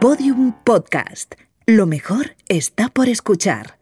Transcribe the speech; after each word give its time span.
Podium 0.00 0.52
Podcast. 0.62 1.34
Lo 1.66 1.84
mejor 1.84 2.36
está 2.48 2.88
por 2.88 3.08
escuchar. 3.08 3.78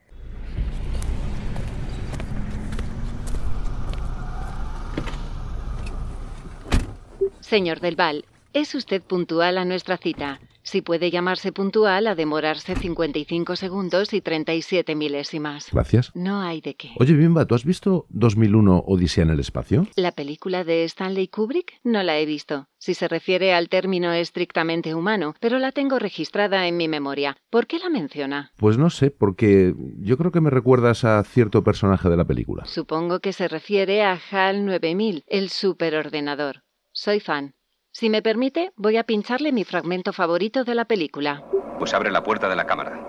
Señor 7.41 7.81
Del 7.81 7.97
Val, 7.97 8.25
¿es 8.55 8.75
usted 8.75 9.03
puntual 9.03 9.59
a 9.59 9.67
nuestra 9.67 9.99
cita? 9.99 10.41
Si 10.67 10.83
puede 10.83 11.13
llamarse 11.13 11.53
puntual 11.53 12.09
a 12.09 12.17
demorarse 12.17 12.75
55 12.75 13.55
segundos 13.55 14.13
y 14.13 14.21
37 14.21 14.97
milésimas. 14.97 15.69
Gracias. 15.71 16.11
No 16.17 16.41
hay 16.41 16.61
de 16.61 16.75
qué. 16.75 16.91
Oye, 16.99 17.15
Bimba, 17.15 17.47
¿tú 17.47 17.55
has 17.55 17.65
visto 17.65 18.07
2001 18.09 18.83
Odisea 18.85 19.23
en 19.23 19.31
el 19.31 19.39
espacio? 19.39 19.87
¿La 19.95 20.11
película 20.11 20.65
de 20.65 20.83
Stanley 20.83 21.29
Kubrick? 21.29 21.75
No 21.85 22.03
la 22.03 22.19
he 22.19 22.27
visto. 22.27 22.67
Si 22.79 22.95
se 22.95 23.07
refiere 23.07 23.55
al 23.55 23.69
término 23.69 24.13
estrictamente 24.13 24.93
humano, 24.93 25.37
pero 25.39 25.61
la 25.61 25.71
tengo 25.71 26.01
registrada 26.01 26.67
en 26.67 26.77
mi 26.77 26.89
memoria. 26.89 27.37
¿Por 27.49 27.69
qué 27.69 27.79
la 27.79 27.89
menciona? 27.89 28.51
Pues 28.57 28.77
no 28.77 28.91
sé, 28.91 29.13
porque 29.13 29.73
yo 30.01 30.19
creo 30.19 30.33
que 30.33 30.41
me 30.41 30.51
recuerdas 30.51 31.05
a 31.05 31.23
cierto 31.23 31.63
personaje 31.63 32.09
de 32.09 32.17
la 32.17 32.25
película. 32.25 32.65
Supongo 32.67 33.21
que 33.21 33.33
se 33.33 33.47
refiere 33.47 34.03
a 34.03 34.19
HAL 34.33 34.67
9000, 34.67 35.23
el 35.29 35.49
superordenador. 35.51 36.65
Soy 36.91 37.21
fan. 37.21 37.56
Si 37.99 38.11
me 38.11 38.21
permite, 38.21 38.73
voy 38.77 38.99
a 38.99 39.05
pincharle 39.05 39.53
mi 39.53 39.65
fragmento 39.65 40.13
favorito 40.13 40.65
de 40.65 40.75
la 40.75 40.85
película. 40.85 41.43
Pues 41.79 41.95
abre 41.95 42.11
la 42.11 42.23
puerta 42.23 42.47
de 42.47 42.55
la 42.55 42.67
cámara. 42.67 43.01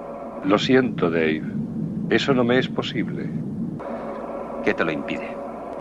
Lo 0.45 0.57
siento, 0.57 1.09
Dave. 1.09 1.43
Eso 2.09 2.33
no 2.33 2.45
me 2.45 2.57
es 2.57 2.69
posible. 2.69 3.29
¿Qué 4.63 4.73
te 4.73 4.85
lo 4.85 4.93
impide? 4.93 5.27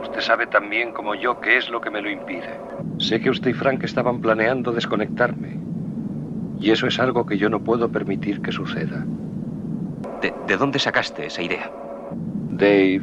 Usted 0.02 0.20
sabe 0.20 0.48
tan 0.48 0.68
bien 0.68 0.90
como 0.90 1.14
yo 1.14 1.40
qué 1.40 1.56
es 1.56 1.70
lo 1.70 1.80
que 1.80 1.88
me 1.88 2.02
lo 2.02 2.10
impide. 2.10 2.58
Sé 2.98 3.20
que 3.20 3.30
usted 3.30 3.50
y 3.50 3.54
Frank 3.54 3.84
estaban 3.84 4.20
planeando 4.20 4.72
desconectarme. 4.72 5.56
Y 6.58 6.72
eso 6.72 6.88
es 6.88 6.98
algo 6.98 7.26
que 7.26 7.38
yo 7.38 7.48
no 7.48 7.62
puedo 7.62 7.88
permitir 7.88 8.42
que 8.42 8.50
suceda. 8.50 9.06
¿De, 10.20 10.34
de 10.48 10.56
dónde 10.56 10.80
sacaste 10.80 11.26
esa 11.26 11.42
idea? 11.42 11.70
Dave, 12.50 13.02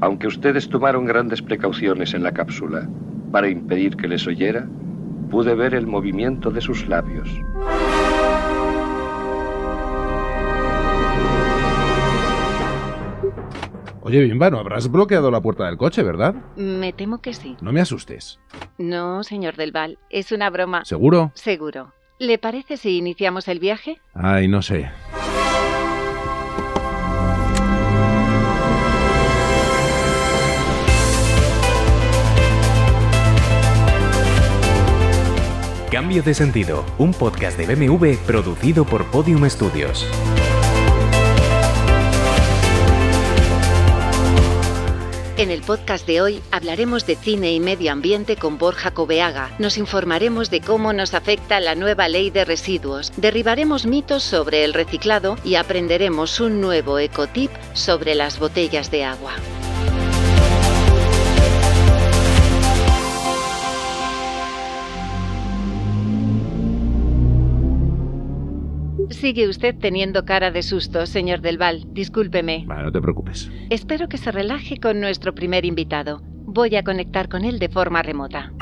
aunque 0.00 0.26
ustedes 0.26 0.68
tomaron 0.68 1.04
grandes 1.04 1.42
precauciones 1.42 2.12
en 2.12 2.24
la 2.24 2.32
cápsula 2.32 2.88
para 3.30 3.48
impedir 3.48 3.96
que 3.96 4.08
les 4.08 4.26
oyera, 4.26 4.66
pude 5.28 5.54
ver 5.54 5.74
el 5.74 5.86
movimiento 5.86 6.50
de 6.50 6.60
sus 6.60 6.88
labios. 6.88 7.28
Oye, 14.00 14.22
Bimba, 14.22 14.48
no 14.48 14.58
habrás 14.58 14.90
bloqueado 14.90 15.30
la 15.30 15.42
puerta 15.42 15.66
del 15.66 15.76
coche, 15.76 16.02
¿verdad? 16.02 16.34
Me 16.56 16.94
temo 16.94 17.20
que 17.20 17.34
sí. 17.34 17.56
No 17.60 17.72
me 17.72 17.82
asustes. 17.82 18.40
No, 18.78 19.22
señor 19.22 19.56
Del 19.56 19.70
Val, 19.72 19.98
es 20.08 20.32
una 20.32 20.48
broma. 20.48 20.84
¿Seguro? 20.86 21.30
Seguro. 21.34 21.92
¿Le 22.18 22.38
parece 22.38 22.78
si 22.78 22.96
iniciamos 22.96 23.48
el 23.48 23.58
viaje? 23.58 24.00
Ay, 24.14 24.48
no 24.48 24.62
sé. 24.62 24.90
Cambio 35.98 36.22
de 36.22 36.32
sentido, 36.32 36.84
un 36.96 37.12
podcast 37.12 37.58
de 37.58 37.74
BMW 37.74 38.14
producido 38.24 38.84
por 38.84 39.10
Podium 39.10 39.50
Studios. 39.50 40.06
En 45.36 45.50
el 45.50 45.62
podcast 45.62 46.06
de 46.06 46.20
hoy 46.20 46.40
hablaremos 46.52 47.04
de 47.04 47.16
cine 47.16 47.52
y 47.52 47.58
medio 47.58 47.90
ambiente 47.90 48.36
con 48.36 48.58
Borja 48.58 48.92
Cobeaga. 48.92 49.50
Nos 49.58 49.76
informaremos 49.76 50.50
de 50.50 50.60
cómo 50.60 50.92
nos 50.92 51.14
afecta 51.14 51.58
la 51.58 51.74
nueva 51.74 52.06
ley 52.06 52.30
de 52.30 52.44
residuos, 52.44 53.12
derribaremos 53.16 53.84
mitos 53.84 54.22
sobre 54.22 54.62
el 54.62 54.74
reciclado 54.74 55.36
y 55.42 55.56
aprenderemos 55.56 56.38
un 56.38 56.60
nuevo 56.60 57.00
ecotip 57.00 57.50
sobre 57.72 58.14
las 58.14 58.38
botellas 58.38 58.92
de 58.92 59.02
agua. 59.02 59.32
Sigue 69.28 69.46
usted 69.46 69.74
teniendo 69.78 70.24
cara 70.24 70.50
de 70.50 70.62
susto, 70.62 71.04
señor 71.04 71.42
Del 71.42 71.58
Val. 71.58 71.84
Discúlpeme. 71.92 72.64
Vale, 72.66 72.84
no 72.84 72.92
te 72.92 73.02
preocupes. 73.02 73.50
Espero 73.68 74.08
que 74.08 74.16
se 74.16 74.32
relaje 74.32 74.78
con 74.80 75.00
nuestro 75.00 75.34
primer 75.34 75.66
invitado. 75.66 76.22
Voy 76.46 76.76
a 76.76 76.82
conectar 76.82 77.28
con 77.28 77.44
él 77.44 77.58
de 77.58 77.68
forma 77.68 78.00
remota. 78.00 78.54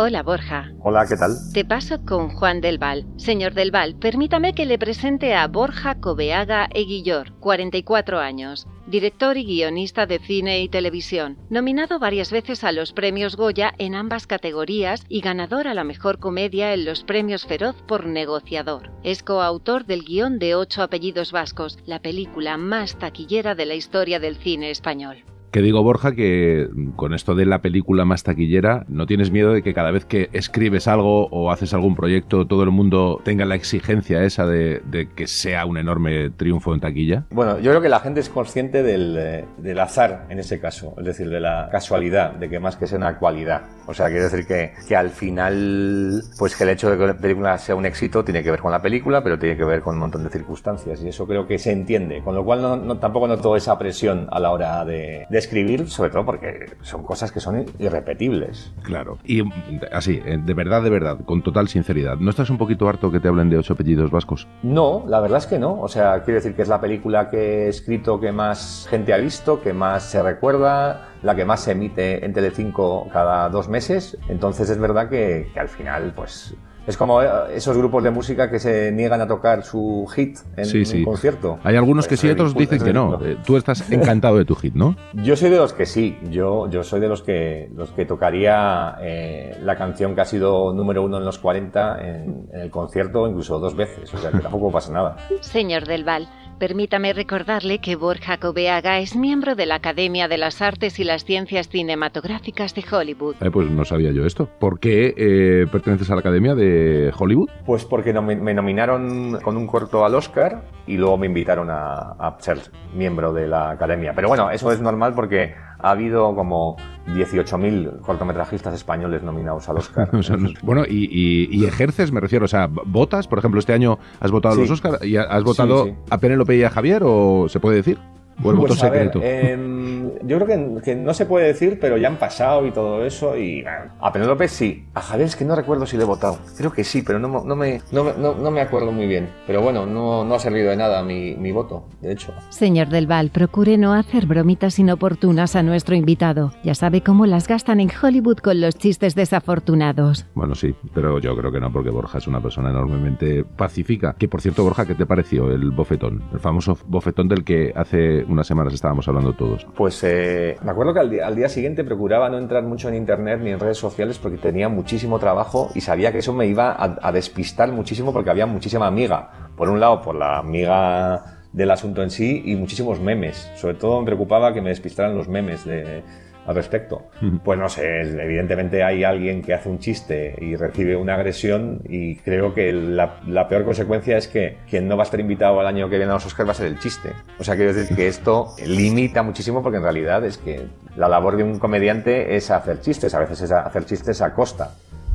Hola, 0.00 0.22
Borja. 0.22 0.70
Hola, 0.84 1.06
¿qué 1.08 1.16
tal? 1.16 1.32
Te 1.52 1.64
paso 1.64 2.04
con 2.06 2.28
Juan 2.28 2.60
Del 2.60 2.78
Val. 2.78 3.04
Señor 3.16 3.52
Del 3.54 3.72
Val, 3.72 3.96
permítame 3.96 4.54
que 4.54 4.64
le 4.64 4.78
presente 4.78 5.34
a 5.34 5.48
Borja 5.48 5.96
Cobeaga 5.96 6.68
Eguillor, 6.72 7.32
44 7.40 8.20
años, 8.20 8.68
director 8.86 9.36
y 9.36 9.44
guionista 9.44 10.06
de 10.06 10.20
cine 10.20 10.62
y 10.62 10.68
televisión, 10.68 11.36
nominado 11.50 11.98
varias 11.98 12.30
veces 12.30 12.62
a 12.62 12.70
los 12.70 12.92
premios 12.92 13.34
Goya 13.34 13.74
en 13.78 13.96
ambas 13.96 14.28
categorías 14.28 15.04
y 15.08 15.20
ganador 15.20 15.66
a 15.66 15.74
la 15.74 15.82
mejor 15.82 16.20
comedia 16.20 16.72
en 16.74 16.84
los 16.84 17.02
premios 17.02 17.44
Feroz 17.44 17.74
por 17.88 18.06
Negociador. 18.06 18.92
Es 19.02 19.24
coautor 19.24 19.84
del 19.84 20.04
guion 20.04 20.38
de 20.38 20.54
Ocho 20.54 20.82
apellidos 20.84 21.32
vascos, 21.32 21.76
la 21.86 22.00
película 22.00 22.56
más 22.56 22.96
taquillera 23.00 23.56
de 23.56 23.66
la 23.66 23.74
historia 23.74 24.20
del 24.20 24.36
cine 24.36 24.70
español. 24.70 25.24
Que 25.50 25.62
digo, 25.62 25.82
Borja, 25.82 26.12
que 26.14 26.68
con 26.96 27.14
esto 27.14 27.34
de 27.34 27.46
la 27.46 27.60
película 27.62 28.04
más 28.04 28.22
taquillera, 28.22 28.84
¿no 28.88 29.06
tienes 29.06 29.30
miedo 29.30 29.52
de 29.52 29.62
que 29.62 29.72
cada 29.72 29.90
vez 29.90 30.04
que 30.04 30.28
escribes 30.32 30.86
algo 30.88 31.26
o 31.28 31.50
haces 31.50 31.72
algún 31.72 31.94
proyecto, 31.96 32.46
todo 32.46 32.62
el 32.64 32.70
mundo 32.70 33.20
tenga 33.24 33.46
la 33.46 33.54
exigencia 33.54 34.22
esa 34.24 34.46
de, 34.46 34.82
que 35.16 35.26
sea 35.26 35.64
un 35.64 35.78
enorme 35.78 36.30
triunfo 36.30 36.74
en 36.74 36.80
taquilla? 36.80 37.24
Bueno, 37.30 37.58
yo 37.60 37.70
creo 37.70 37.80
que 37.80 37.88
la 37.88 38.00
gente 38.00 38.20
es 38.20 38.28
consciente 38.28 38.82
del, 38.82 39.16
eh, 39.18 39.44
del 39.56 39.78
azar 39.80 40.26
en 40.28 40.38
ese 40.38 40.60
caso, 40.60 40.94
es 40.98 41.04
decir, 41.06 41.30
de 41.30 41.40
la 41.40 41.68
casualidad, 41.72 42.32
de 42.34 42.48
que 42.50 42.60
más 42.60 42.76
que 42.76 42.86
sea 42.86 42.98
una 42.98 43.18
cualidad. 43.18 43.62
O 43.86 43.94
sea, 43.94 44.08
quiero 44.08 44.24
decir 44.24 44.46
que, 44.46 44.72
que 44.86 44.96
al 44.96 45.08
final, 45.52 46.22
pues 46.38 46.54
que 46.56 46.64
el 46.64 46.70
hecho 46.70 46.90
de 46.90 46.98
que 46.98 47.06
la 47.06 47.16
película 47.16 47.56
sea 47.58 47.74
un 47.74 47.86
éxito 47.86 48.22
tiene 48.22 48.42
que 48.42 48.50
ver 48.50 48.60
con 48.60 48.70
la 48.72 48.82
película, 48.82 49.22
pero 49.22 49.38
tiene 49.38 49.56
que 49.56 49.64
ver 49.64 49.80
con 49.80 49.94
un 49.94 50.00
montón 50.00 50.24
de 50.24 50.30
circunstancias 50.30 51.02
y 51.02 51.08
eso 51.08 51.26
creo 51.26 51.46
que 51.46 51.58
se 51.58 51.72
entiende. 51.72 52.20
Con 52.22 52.34
lo 52.34 52.44
cual 52.44 52.60
no, 52.60 52.76
no- 52.76 52.98
tampoco 52.98 53.26
noto 53.26 53.56
esa 53.56 53.78
presión 53.78 54.26
a 54.30 54.38
la 54.40 54.50
hora 54.50 54.84
de 54.84 55.26
escribir, 55.38 55.88
sobre 55.88 56.10
todo 56.10 56.24
porque 56.24 56.66
son 56.82 57.02
cosas 57.02 57.32
que 57.32 57.40
son 57.40 57.66
irrepetibles. 57.78 58.72
Claro. 58.82 59.18
Y 59.24 59.42
mm, 59.42 59.50
así, 59.92 60.20
eh, 60.24 60.38
de 60.38 60.54
verdad, 60.54 60.82
de 60.82 60.90
verdad, 60.90 61.18
con 61.24 61.42
total 61.42 61.68
sinceridad, 61.68 62.16
¿no 62.16 62.30
estás 62.30 62.50
un 62.50 62.58
poquito 62.58 62.88
harto 62.88 63.10
que 63.10 63.20
te 63.20 63.28
hablen 63.28 63.50
de 63.50 63.58
ocho 63.58 63.74
apellidos 63.74 64.10
vascos? 64.10 64.46
No, 64.62 65.04
la 65.06 65.20
verdad 65.20 65.38
es 65.38 65.46
que 65.46 65.58
no. 65.58 65.80
O 65.80 65.88
sea, 65.88 66.22
quiero 66.22 66.36
decir 66.36 66.54
que 66.54 66.62
es 66.62 66.68
la 66.68 66.80
película 66.80 67.30
que 67.30 67.66
he 67.66 67.68
escrito 67.68 68.20
que 68.20 68.32
más 68.32 68.86
gente 68.90 69.12
ha 69.12 69.18
visto, 69.18 69.60
que 69.60 69.72
más 69.72 70.02
se 70.04 70.22
recuerda, 70.22 71.08
la 71.22 71.34
que 71.34 71.44
más 71.44 71.60
se 71.60 71.72
emite 71.72 72.24
en 72.24 72.32
Telecinco 72.32 73.08
cada 73.12 73.48
dos 73.48 73.68
meses. 73.68 74.18
Entonces 74.28 74.70
es 74.70 74.78
verdad 74.78 75.08
que, 75.08 75.50
que 75.52 75.60
al 75.60 75.68
final, 75.68 76.12
pues... 76.14 76.54
Es 76.88 76.96
como 76.96 77.22
eh, 77.22 77.28
esos 77.54 77.76
grupos 77.76 78.02
de 78.02 78.10
música 78.10 78.50
que 78.50 78.58
se 78.58 78.90
niegan 78.90 79.20
a 79.20 79.26
tocar 79.28 79.62
su 79.62 80.06
hit 80.14 80.38
en 80.56 80.64
Sí, 80.64 80.86
sí. 80.86 80.98
un 81.00 81.04
concierto. 81.04 81.58
Hay 81.62 81.76
algunos 81.76 82.08
que 82.08 82.16
sí, 82.16 82.30
otros 82.30 82.54
dicen 82.54 82.82
que 82.82 82.94
no. 82.94 83.20
Tú 83.44 83.58
estás 83.58 83.90
encantado 83.92 84.38
de 84.38 84.46
tu 84.46 84.54
hit, 84.54 84.74
¿no? 84.74 84.96
Yo 85.12 85.36
soy 85.36 85.50
de 85.50 85.58
los 85.58 85.74
que 85.74 85.84
sí, 85.84 86.18
yo, 86.30 86.68
yo 86.70 86.82
soy 86.82 87.00
de 87.00 87.08
los 87.08 87.22
que, 87.22 87.70
los 87.76 87.90
que 87.90 88.06
tocaría 88.06 88.96
eh, 89.02 89.54
la 89.62 89.76
canción 89.76 90.14
que 90.14 90.22
ha 90.22 90.24
sido 90.24 90.72
número 90.72 91.02
uno 91.02 91.18
en 91.18 91.26
los 91.26 91.38
40 91.38 91.98
en, 92.00 92.48
en 92.54 92.60
el 92.60 92.70
concierto 92.70 93.28
incluso 93.28 93.58
dos 93.58 93.76
veces, 93.76 94.12
o 94.14 94.16
sea 94.16 94.30
que 94.30 94.38
tampoco 94.38 94.72
pasa 94.72 94.90
nada. 94.90 95.16
Señor 95.42 95.86
Del 95.86 96.04
Val, 96.04 96.26
permítame 96.58 97.12
recordarle 97.12 97.78
que 97.78 97.96
Borja 97.96 98.38
Cobeaga 98.38 98.98
es 98.98 99.16
miembro 99.16 99.54
de 99.54 99.66
la 99.66 99.76
Academia 99.76 100.28
de 100.28 100.38
las 100.38 100.60
Artes 100.60 100.98
y 100.98 101.04
las 101.04 101.24
Ciencias 101.24 101.68
Cinematográficas 101.68 102.74
de 102.74 102.84
Hollywood. 102.90 103.36
Eh, 103.40 103.50
pues 103.50 103.70
no 103.70 103.84
sabía 103.84 104.10
yo 104.12 104.26
esto. 104.26 104.48
¿Por 104.58 104.80
qué 104.80 105.14
eh, 105.16 105.66
perteneces 105.70 106.10
a 106.10 106.14
la 106.14 106.20
Academia 106.20 106.54
de 106.54 107.12
Hollywood? 107.16 107.48
Pues 107.64 107.84
porque 107.84 108.12
me 108.12 108.54
nominaron 108.54 109.38
con 109.40 109.56
un 109.56 109.66
corto 109.66 110.04
al 110.04 110.14
Oscar 110.14 110.62
y 110.86 110.96
luego 110.96 111.16
me 111.16 111.26
invitaron 111.26 111.70
a, 111.70 112.12
a 112.18 112.36
ser 112.40 112.58
miembro 112.94 113.32
de 113.32 113.46
la 113.46 113.70
academia. 113.70 114.12
Pero 114.14 114.28
bueno, 114.28 114.50
eso 114.50 114.72
es 114.72 114.80
normal 114.80 115.14
porque 115.14 115.54
ha 115.80 115.90
habido 115.90 116.34
como 116.34 116.76
18.000 117.08 118.00
cortometrajistas 118.00 118.74
españoles 118.74 119.22
nominados 119.22 119.68
al 119.68 119.78
Oscar. 119.78 120.10
Bueno, 120.62 120.84
y, 120.88 121.04
y- 121.10 121.48
y 121.50 121.64
ejerces, 121.64 122.12
me 122.12 122.20
refiero, 122.20 122.44
o 122.44 122.48
sea, 122.48 122.68
¿votas? 122.68 123.26
Por 123.28 123.38
ejemplo, 123.38 123.60
este 123.60 123.72
año 123.72 123.98
has 124.20 124.30
votado 124.30 124.52
a 124.52 124.56
Sí. 124.56 124.60
los 124.62 124.70
Oscar 124.72 124.98
y 125.06 125.16
has 125.16 125.42
votado 125.44 125.84
Sí, 125.84 125.90
sí. 125.90 125.96
a 126.10 126.18
Penélope 126.18 126.56
y 126.56 126.62
a 126.64 126.70
Javier, 126.70 127.02
o 127.04 127.46
se 127.48 127.60
puede 127.60 127.76
decir? 127.76 127.98
O 128.42 128.50
el 128.50 128.56
voto 128.56 128.68
Pues, 128.68 128.82
ver, 128.82 128.92
secreto. 129.10 129.20
em, 129.22 130.10
yo 130.26 130.38
creo 130.38 130.46
que, 130.46 130.82
que 130.82 130.94
no 130.96 131.12
se 131.14 131.26
puede 131.26 131.46
decir, 131.48 131.78
pero 131.80 131.96
ya 131.96 132.08
han 132.08 132.16
pasado 132.16 132.66
y 132.66 132.70
todo 132.70 133.04
eso. 133.04 133.36
Y 133.36 133.62
bueno, 133.62 133.92
a 134.00 134.12
Penélope 134.12 134.48
sí. 134.48 134.86
A 134.94 135.00
Javier 135.00 135.28
es 135.28 135.36
que 135.36 135.44
no 135.44 135.54
recuerdo 135.56 135.86
si 135.86 135.96
le 135.96 136.02
he 136.04 136.06
votado. 136.06 136.38
Creo 136.56 136.72
que 136.72 136.84
sí, 136.84 137.02
pero 137.02 137.18
no, 137.18 137.28
me- 137.28 137.44
no, 137.44 137.56
me, 137.56 137.80
no, 137.92 138.04
me- 138.04 138.12
no- 138.18 138.34
no 138.34 138.50
me 138.50 138.60
acuerdo 138.60 138.92
muy 138.92 139.06
bien. 139.06 139.28
Pero 139.46 139.62
bueno, 139.62 139.86
no, 139.86 140.24
no 140.24 140.34
ha 140.34 140.38
servido 140.38 140.70
de 140.70 140.76
nada 140.76 141.02
mi, 141.02 141.34
mi 141.36 141.52
voto, 141.52 141.84
de 142.00 142.12
hecho. 142.12 142.32
Señor 142.50 142.88
Del 142.88 143.06
Val, 143.06 143.30
procure 143.30 143.76
no 143.78 143.92
hacer 143.94 144.26
bromitas 144.26 144.78
inoportunas 144.78 145.56
a 145.56 145.62
nuestro 145.62 145.94
invitado. 145.94 146.52
Ya 146.62 146.74
sabe 146.74 147.02
cómo 147.02 147.26
las 147.26 147.48
gastan 147.48 147.80
en 147.80 147.90
Hollywood 148.02 148.38
con 148.38 148.60
los 148.60 148.76
chistes 148.76 149.14
desafortunados. 149.14 150.26
Bueno, 150.34 150.54
sí, 150.54 150.74
pero 150.94 151.18
yo 151.18 151.36
creo 151.36 151.50
que 151.50 151.60
no, 151.60 151.72
porque 151.72 151.90
Borja 151.90 152.18
es 152.18 152.26
una 152.26 152.40
persona 152.40 152.70
enormemente 152.70 153.44
pacífica. 153.44 154.14
Que 154.18 154.28
por 154.28 154.40
cierto, 154.40 154.62
Borja, 154.62 154.86
¿qué 154.86 154.94
te 154.94 155.06
pareció 155.06 155.50
el 155.50 155.70
bofetón? 155.70 156.22
El 156.32 156.38
famoso 156.40 156.78
bofetón 156.86 157.28
del 157.28 157.44
que 157.44 157.72
hace 157.74 158.24
unas 158.28 158.46
semanas 158.46 158.72
estábamos 158.74 159.08
hablando 159.08 159.32
todos. 159.32 159.66
Pues 159.74 160.02
eh, 160.04 160.56
me 160.62 160.70
acuerdo 160.70 160.94
que 160.94 161.00
al 161.00 161.10
día, 161.10 161.26
al 161.26 161.36
día 161.36 161.48
siguiente 161.48 161.84
procuraba 161.84 162.28
no 162.28 162.38
entrar 162.38 162.62
mucho 162.62 162.88
en 162.88 162.94
internet 162.94 163.40
ni 163.42 163.50
en 163.50 163.60
redes 163.60 163.78
sociales 163.78 164.18
porque 164.18 164.38
tenía 164.38 164.68
muchísimo 164.68 165.18
trabajo 165.18 165.70
y 165.74 165.80
sabía 165.80 166.12
que 166.12 166.18
eso 166.18 166.32
me 166.32 166.46
iba 166.46 166.72
a, 166.72 166.98
a 167.00 167.12
despistar 167.12 167.72
muchísimo 167.72 168.12
porque 168.12 168.30
había 168.30 168.46
muchísima 168.46 168.86
amiga. 168.86 169.50
Por 169.56 169.68
un 169.68 169.80
lado, 169.80 170.02
por 170.02 170.14
la 170.14 170.38
amiga 170.38 171.37
del 171.58 171.72
asunto 171.72 172.04
en 172.04 172.10
sí 172.10 172.40
y 172.46 172.54
muchísimos 172.54 173.00
memes. 173.00 173.50
Sobre 173.56 173.74
todo 173.74 173.98
me 173.98 174.06
preocupaba 174.06 174.54
que 174.54 174.62
me 174.62 174.68
despistaran 174.68 175.16
los 175.16 175.28
memes 175.28 175.64
de, 175.64 176.04
al 176.46 176.54
respecto. 176.54 177.08
Pues 177.42 177.58
no 177.58 177.68
sé, 177.68 178.02
evidentemente 178.02 178.84
hay 178.84 179.02
alguien 179.02 179.42
que 179.42 179.54
hace 179.54 179.68
un 179.68 179.80
chiste 179.80 180.36
y 180.40 180.54
recibe 180.54 180.94
una 180.94 181.14
agresión 181.14 181.80
y 181.88 182.14
creo 182.16 182.54
que 182.54 182.72
la, 182.72 183.16
la 183.26 183.48
peor 183.48 183.64
consecuencia 183.64 184.16
es 184.16 184.28
que 184.28 184.58
quien 184.70 184.86
no 184.86 184.96
va 184.96 185.02
a 185.02 185.06
estar 185.06 185.18
invitado 185.18 185.58
al 185.58 185.66
año 185.66 185.90
que 185.90 185.96
viene 185.96 186.12
a 186.12 186.14
los 186.14 186.26
Oscars 186.26 186.46
va 186.46 186.52
a 186.52 186.54
ser 186.54 186.68
el 186.68 186.78
chiste. 186.78 187.10
O 187.40 187.44
sea, 187.44 187.56
quiero 187.56 187.74
decir 187.74 187.96
que 187.96 188.06
esto 188.06 188.54
limita 188.64 189.24
muchísimo 189.24 189.60
porque 189.60 189.78
en 189.78 189.82
realidad 189.82 190.24
es 190.24 190.38
que 190.38 190.64
la 190.96 191.08
labor 191.08 191.36
de 191.36 191.42
un 191.42 191.58
comediante 191.58 192.36
es 192.36 192.52
hacer 192.52 192.80
chistes, 192.82 193.12
a 193.14 193.18
veces 193.18 193.42
es 193.42 193.50
hacer 193.50 193.84
chistes 193.84 194.22
a 194.22 194.32
costa 194.32 194.70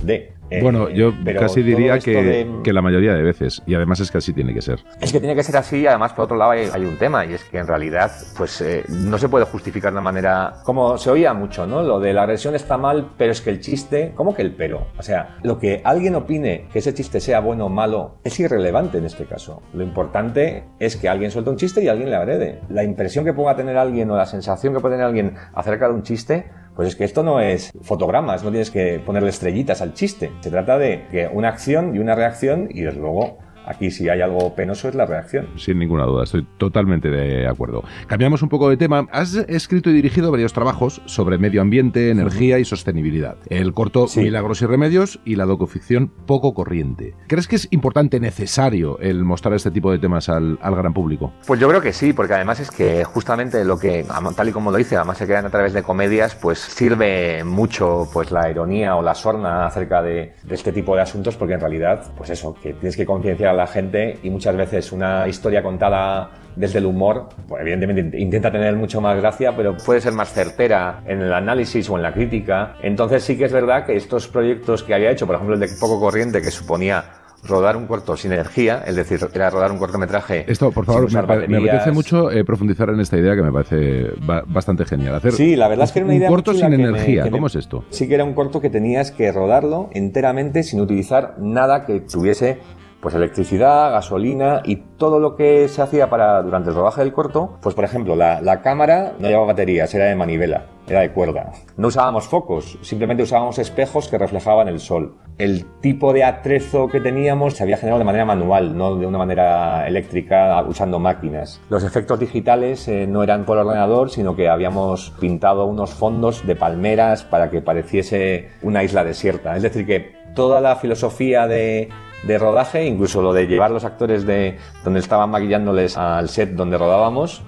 de... 0.05 0.33
eh, 0.49 0.61
bueno, 0.61 0.89
yo 0.89 1.13
casi 1.39 1.63
diría 1.63 1.97
que, 1.99 2.21
de- 2.23 2.47
que 2.63 2.73
la 2.73 2.81
mayoría 2.81 3.13
de 3.13 3.23
veces. 3.23 3.61
Y 3.65 3.73
además 3.75 3.99
es 4.01 4.11
que 4.11 4.17
así 4.19 4.33
tiene 4.33 4.53
que 4.53 4.61
ser. 4.61 4.79
es 5.01 5.11
que 5.11 5.19
tiene 5.19 5.35
que 5.35 5.43
ser 5.43 5.57
así 5.57 5.77
y 5.79 5.87
además 5.87 6.13
por 6.13 6.25
otro 6.25 6.37
lado 6.37 6.51
hay, 6.51 6.67
hay 6.71 6.85
un 6.85 6.97
tema 6.97 7.25
y 7.25 7.33
es 7.33 7.43
que 7.45 7.57
en 7.57 7.67
realidad 7.67 8.11
pues 8.37 8.61
eh, 8.61 8.83
no 8.89 9.17
se 9.17 9.29
puede 9.29 9.45
justificar 9.45 9.91
de 9.91 9.95
una 9.99 10.03
manera 10.03 10.53
como 10.63 10.97
se 10.97 11.09
oía 11.09 11.33
mucho, 11.33 11.65
¿no? 11.65 11.81
Lo 11.81 11.99
de 11.99 12.13
la 12.13 12.23
agresión 12.23 12.55
está 12.55 12.77
mal, 12.77 13.11
pero 13.17 13.31
es 13.31 13.41
que 13.41 13.49
el 13.49 13.59
chiste, 13.61 14.11
¿cómo 14.15 14.35
que 14.35 14.41
el 14.43 14.51
pero? 14.51 14.87
O 14.97 15.01
sea, 15.03 15.37
lo 15.43 15.57
que 15.57 15.81
alguien 15.83 16.15
opine 16.15 16.67
que 16.71 16.79
ese 16.79 16.93
chiste 16.93 17.19
sea 17.19 17.39
bueno 17.39 17.65
o 17.65 17.69
malo 17.69 18.17
es 18.23 18.39
irrelevante 18.39 18.97
en 18.99 19.05
este 19.05 19.25
caso. 19.25 19.61
Lo 19.73 19.83
importante 19.83 20.65
es 20.79 20.95
que 20.97 21.09
alguien 21.09 21.31
suelta 21.31 21.49
un 21.51 21.57
chiste 21.57 21.83
y 21.83 21.87
alguien 21.87 22.09
le 22.09 22.15
agrede. 22.15 22.59
La 22.69 22.83
impresión 22.83 23.25
que 23.25 23.33
pueda 23.33 23.55
tener 23.55 23.77
alguien 23.77 24.11
o 24.11 24.17
la 24.17 24.25
sensación 24.25 24.73
que 24.73 24.79
puede 24.79 24.95
tener 24.95 25.07
alguien 25.07 25.33
acerca 25.53 25.87
de 25.87 25.93
un 25.93 26.03
chiste 26.03 26.45
pues 26.75 26.87
es 26.89 26.95
que 26.95 27.03
esto 27.03 27.23
no 27.23 27.39
es 27.39 27.71
fotogramas, 27.81 28.43
no 28.43 28.49
tienes 28.49 28.71
que 28.71 28.99
ponerle 28.99 29.29
estrellitas 29.29 29.81
al 29.81 29.93
chiste. 29.93 30.31
Se 30.41 30.49
trata 30.49 30.77
de 30.77 31.07
que 31.11 31.27
una 31.27 31.49
acción 31.49 31.95
y 31.95 31.99
una 31.99 32.15
reacción 32.15 32.67
y 32.71 32.81
luego 32.83 33.37
aquí 33.65 33.91
si 33.91 34.09
hay 34.09 34.21
algo 34.21 34.55
penoso 34.55 34.87
es 34.89 34.95
la 34.95 35.05
reacción. 35.05 35.47
Sin 35.55 35.79
ninguna 35.79 36.05
duda, 36.05 36.23
estoy 36.23 36.45
totalmente 36.57 37.09
de 37.09 37.47
acuerdo. 37.47 37.83
Cambiamos 38.07 38.41
un 38.41 38.49
poco 38.49 38.69
de 38.69 38.77
tema. 38.77 39.07
Has 39.11 39.35
escrito 39.35 39.89
y 39.89 39.93
dirigido 39.93 40.31
varios 40.31 40.53
trabajos 40.53 41.01
sobre 41.05 41.37
medio 41.37 41.61
ambiente, 41.61 42.09
energía 42.09 42.59
y 42.59 42.65
sostenibilidad. 42.65 43.37
El 43.49 43.73
corto 43.73 44.07
Sí. 44.07 44.21
Milagros 44.21 44.61
y 44.61 44.65
Remedios 44.65 45.19
y 45.25 45.35
la 45.35 45.45
docuficción 45.45 46.11
Poco 46.25 46.53
Corriente. 46.53 47.15
¿Crees 47.27 47.47
que 47.47 47.55
es 47.55 47.67
importante, 47.71 48.19
necesario, 48.19 48.99
el 48.99 49.23
mostrar 49.23 49.53
este 49.53 49.71
tipo 49.71 49.91
de 49.91 49.99
temas 49.99 50.29
al, 50.29 50.57
al 50.61 50.75
gran 50.75 50.93
público? 50.93 51.33
Pues 51.47 51.59
yo 51.59 51.67
creo 51.69 51.81
que 51.81 51.93
sí, 51.93 52.13
porque 52.13 52.33
además 52.33 52.59
es 52.59 52.71
que 52.71 53.03
justamente 53.03 53.63
lo 53.65 53.77
que, 53.77 54.05
tal 54.35 54.49
y 54.49 54.51
como 54.51 54.71
lo 54.71 54.77
dice, 54.77 54.95
además 54.95 55.17
se 55.17 55.27
quedan 55.27 55.45
a 55.45 55.49
través 55.49 55.73
de 55.73 55.83
comedias, 55.83 56.35
pues 56.35 56.59
sirve 56.59 57.43
mucho 57.43 58.07
pues 58.11 58.31
la 58.31 58.49
ironía 58.49 58.95
o 58.95 59.01
la 59.01 59.15
sorna 59.15 59.65
acerca 59.65 60.01
de, 60.01 60.33
de 60.43 60.55
este 60.55 60.71
tipo 60.71 60.95
de 60.95 61.01
asuntos, 61.01 61.35
porque 61.35 61.53
en 61.53 61.59
realidad, 61.59 62.11
pues 62.17 62.29
eso, 62.29 62.55
que 62.61 62.73
tienes 62.73 62.95
que 62.97 63.05
concienciar 63.05 63.52
a 63.53 63.57
la 63.57 63.67
gente 63.67 64.17
y 64.23 64.29
muchas 64.29 64.55
veces 64.55 64.91
una 64.91 65.27
historia 65.27 65.63
contada 65.63 66.29
desde 66.55 66.77
el 66.79 66.85
humor, 66.85 67.29
pues 67.47 67.61
evidentemente 67.61 68.19
intenta 68.19 68.51
tener 68.51 68.75
mucho 68.75 69.01
más 69.01 69.17
gracia, 69.17 69.55
pero 69.55 69.75
puede 69.77 70.01
ser 70.01 70.13
más 70.13 70.31
certera 70.31 71.01
en 71.07 71.21
el 71.21 71.33
análisis 71.33 71.89
o 71.89 71.95
en 71.97 72.03
la 72.03 72.13
crítica. 72.13 72.75
Entonces 72.83 73.23
sí 73.23 73.37
que 73.37 73.45
es 73.45 73.51
verdad 73.51 73.85
que 73.85 73.95
estos 73.95 74.27
proyectos 74.27 74.83
que 74.83 74.93
había 74.93 75.09
hecho, 75.11 75.25
por 75.25 75.35
ejemplo 75.35 75.55
el 75.55 75.59
de 75.61 75.69
Poco 75.79 75.99
Corriente, 75.99 76.41
que 76.41 76.51
suponía 76.51 77.03
rodar 77.45 77.75
un 77.75 77.87
corto 77.87 78.15
sin 78.15 78.31
energía, 78.31 78.83
es 78.87 78.95
decir, 78.95 79.19
era 79.33 79.49
rodar 79.49 79.69
un 79.71 79.77
cortometraje. 79.77 80.45
Esto, 80.49 80.71
por 80.71 80.85
sin 80.85 80.93
favor, 80.93 81.01
me, 81.01 81.07
usar 81.07 81.27
me 81.27 81.35
baterías. 81.35 81.61
apetece 81.73 81.91
mucho 81.91 82.31
eh, 82.31 82.45
profundizar 82.45 82.89
en 82.91 82.99
esta 83.01 83.17
idea 83.17 83.35
que 83.35 83.41
me 83.41 83.51
parece 83.51 84.11
ba- 84.21 84.43
bastante 84.47 84.85
genial. 84.85 85.15
Hacer 85.15 85.33
Sí, 85.33 85.55
la 85.57 85.67
verdad 85.67 85.83
es 85.85 85.91
que 85.91 85.99
era 85.99 86.05
una 86.05 86.13
un 86.13 86.19
idea 86.19 86.29
corto 86.29 86.51
muy 86.51 86.61
chula 86.61 86.71
sin 86.71 86.81
me- 86.81 86.87
energía. 86.89 87.23
me- 87.25 87.31
¿Cómo 87.31 87.47
es 87.47 87.55
esto? 87.55 87.83
Sí 87.89 88.07
que 88.07 88.13
era 88.15 88.23
un 88.23 88.33
corto 88.33 88.61
que 88.61 88.69
tenías 88.69 89.11
que 89.11 89.29
rodarlo 89.31 89.89
enteramente 89.91 90.63
sin 90.63 90.79
utilizar 90.79 91.35
nada 91.39 91.85
que 91.85 91.99
tuviese 91.99 92.59
pues 93.03 93.13
electricidad, 93.15 93.91
gasolina 93.91 94.61
y 94.63 94.77
todo 94.97 95.19
lo 95.19 95.35
que 95.35 95.67
se 95.67 95.81
hacía 95.81 96.09
para 96.09 96.41
durante 96.41 96.69
el 96.69 96.75
rodaje 96.75 97.01
del 97.01 97.11
corto, 97.11 97.57
pues 97.61 97.75
por 97.75 97.83
ejemplo, 97.83 98.15
la, 98.15 98.39
la 98.39 98.61
cámara 98.61 99.11
no 99.19 99.27
llevaba 99.27 99.47
baterías, 99.47 99.93
era 99.93 100.05
de 100.05 100.15
manivela, 100.15 100.67
era 100.87 101.01
de 101.01 101.11
cuerda. 101.11 101.51
No 101.75 101.89
usábamos 101.89 102.27
focos, 102.27 102.79
simplemente 102.81 103.23
usábamos 103.23 103.59
espejos 103.59 104.07
que 104.07 104.17
reflejaban 104.17 104.69
el 104.69 104.79
sol. 104.79 105.17
El 105.37 105.65
tipo 105.81 106.13
de 106.13 106.23
atrezo 106.23 106.87
que 106.87 107.01
teníamos 107.01 107.55
se 107.55 107.63
había 107.63 107.75
generado 107.75 107.99
de 107.99 108.05
manera 108.05 108.23
manual, 108.23 108.77
no 108.77 108.95
de 108.95 109.05
una 109.05 109.17
manera 109.17 109.85
eléctrica 109.85 110.63
usando 110.65 110.97
máquinas. 110.97 111.59
Los 111.69 111.83
efectos 111.83 112.21
digitales 112.21 112.87
eh, 112.87 113.05
no 113.05 113.21
eran 113.21 113.43
por 113.43 113.57
ordenador, 113.57 114.11
sino 114.11 114.37
que 114.37 114.47
habíamos 114.47 115.09
pintado 115.19 115.65
unos 115.65 115.93
fondos 115.93 116.47
de 116.47 116.55
palmeras 116.55 117.25
para 117.25 117.49
que 117.49 117.61
pareciese 117.61 118.51
una 118.61 118.81
isla 118.81 119.03
desierta. 119.03 119.57
Es 119.57 119.63
decir, 119.63 119.85
que 119.85 120.23
toda 120.35 120.61
la 120.61 120.77
filosofía 120.77 121.47
de, 121.47 121.89
de 122.27 122.37
rodaje, 122.37 122.85
incluso 122.85 123.21
lo 123.21 123.33
de 123.33 123.47
llevar 123.47 123.71
los 123.71 123.83
actores 123.85 124.25
de 124.25 124.57
donde 124.83 124.99
estaban 124.99 125.29
maquillándoles 125.29 125.97
al 125.97 126.29
set 126.29 126.51
donde 126.53 126.77
rodábamos, 126.77 127.41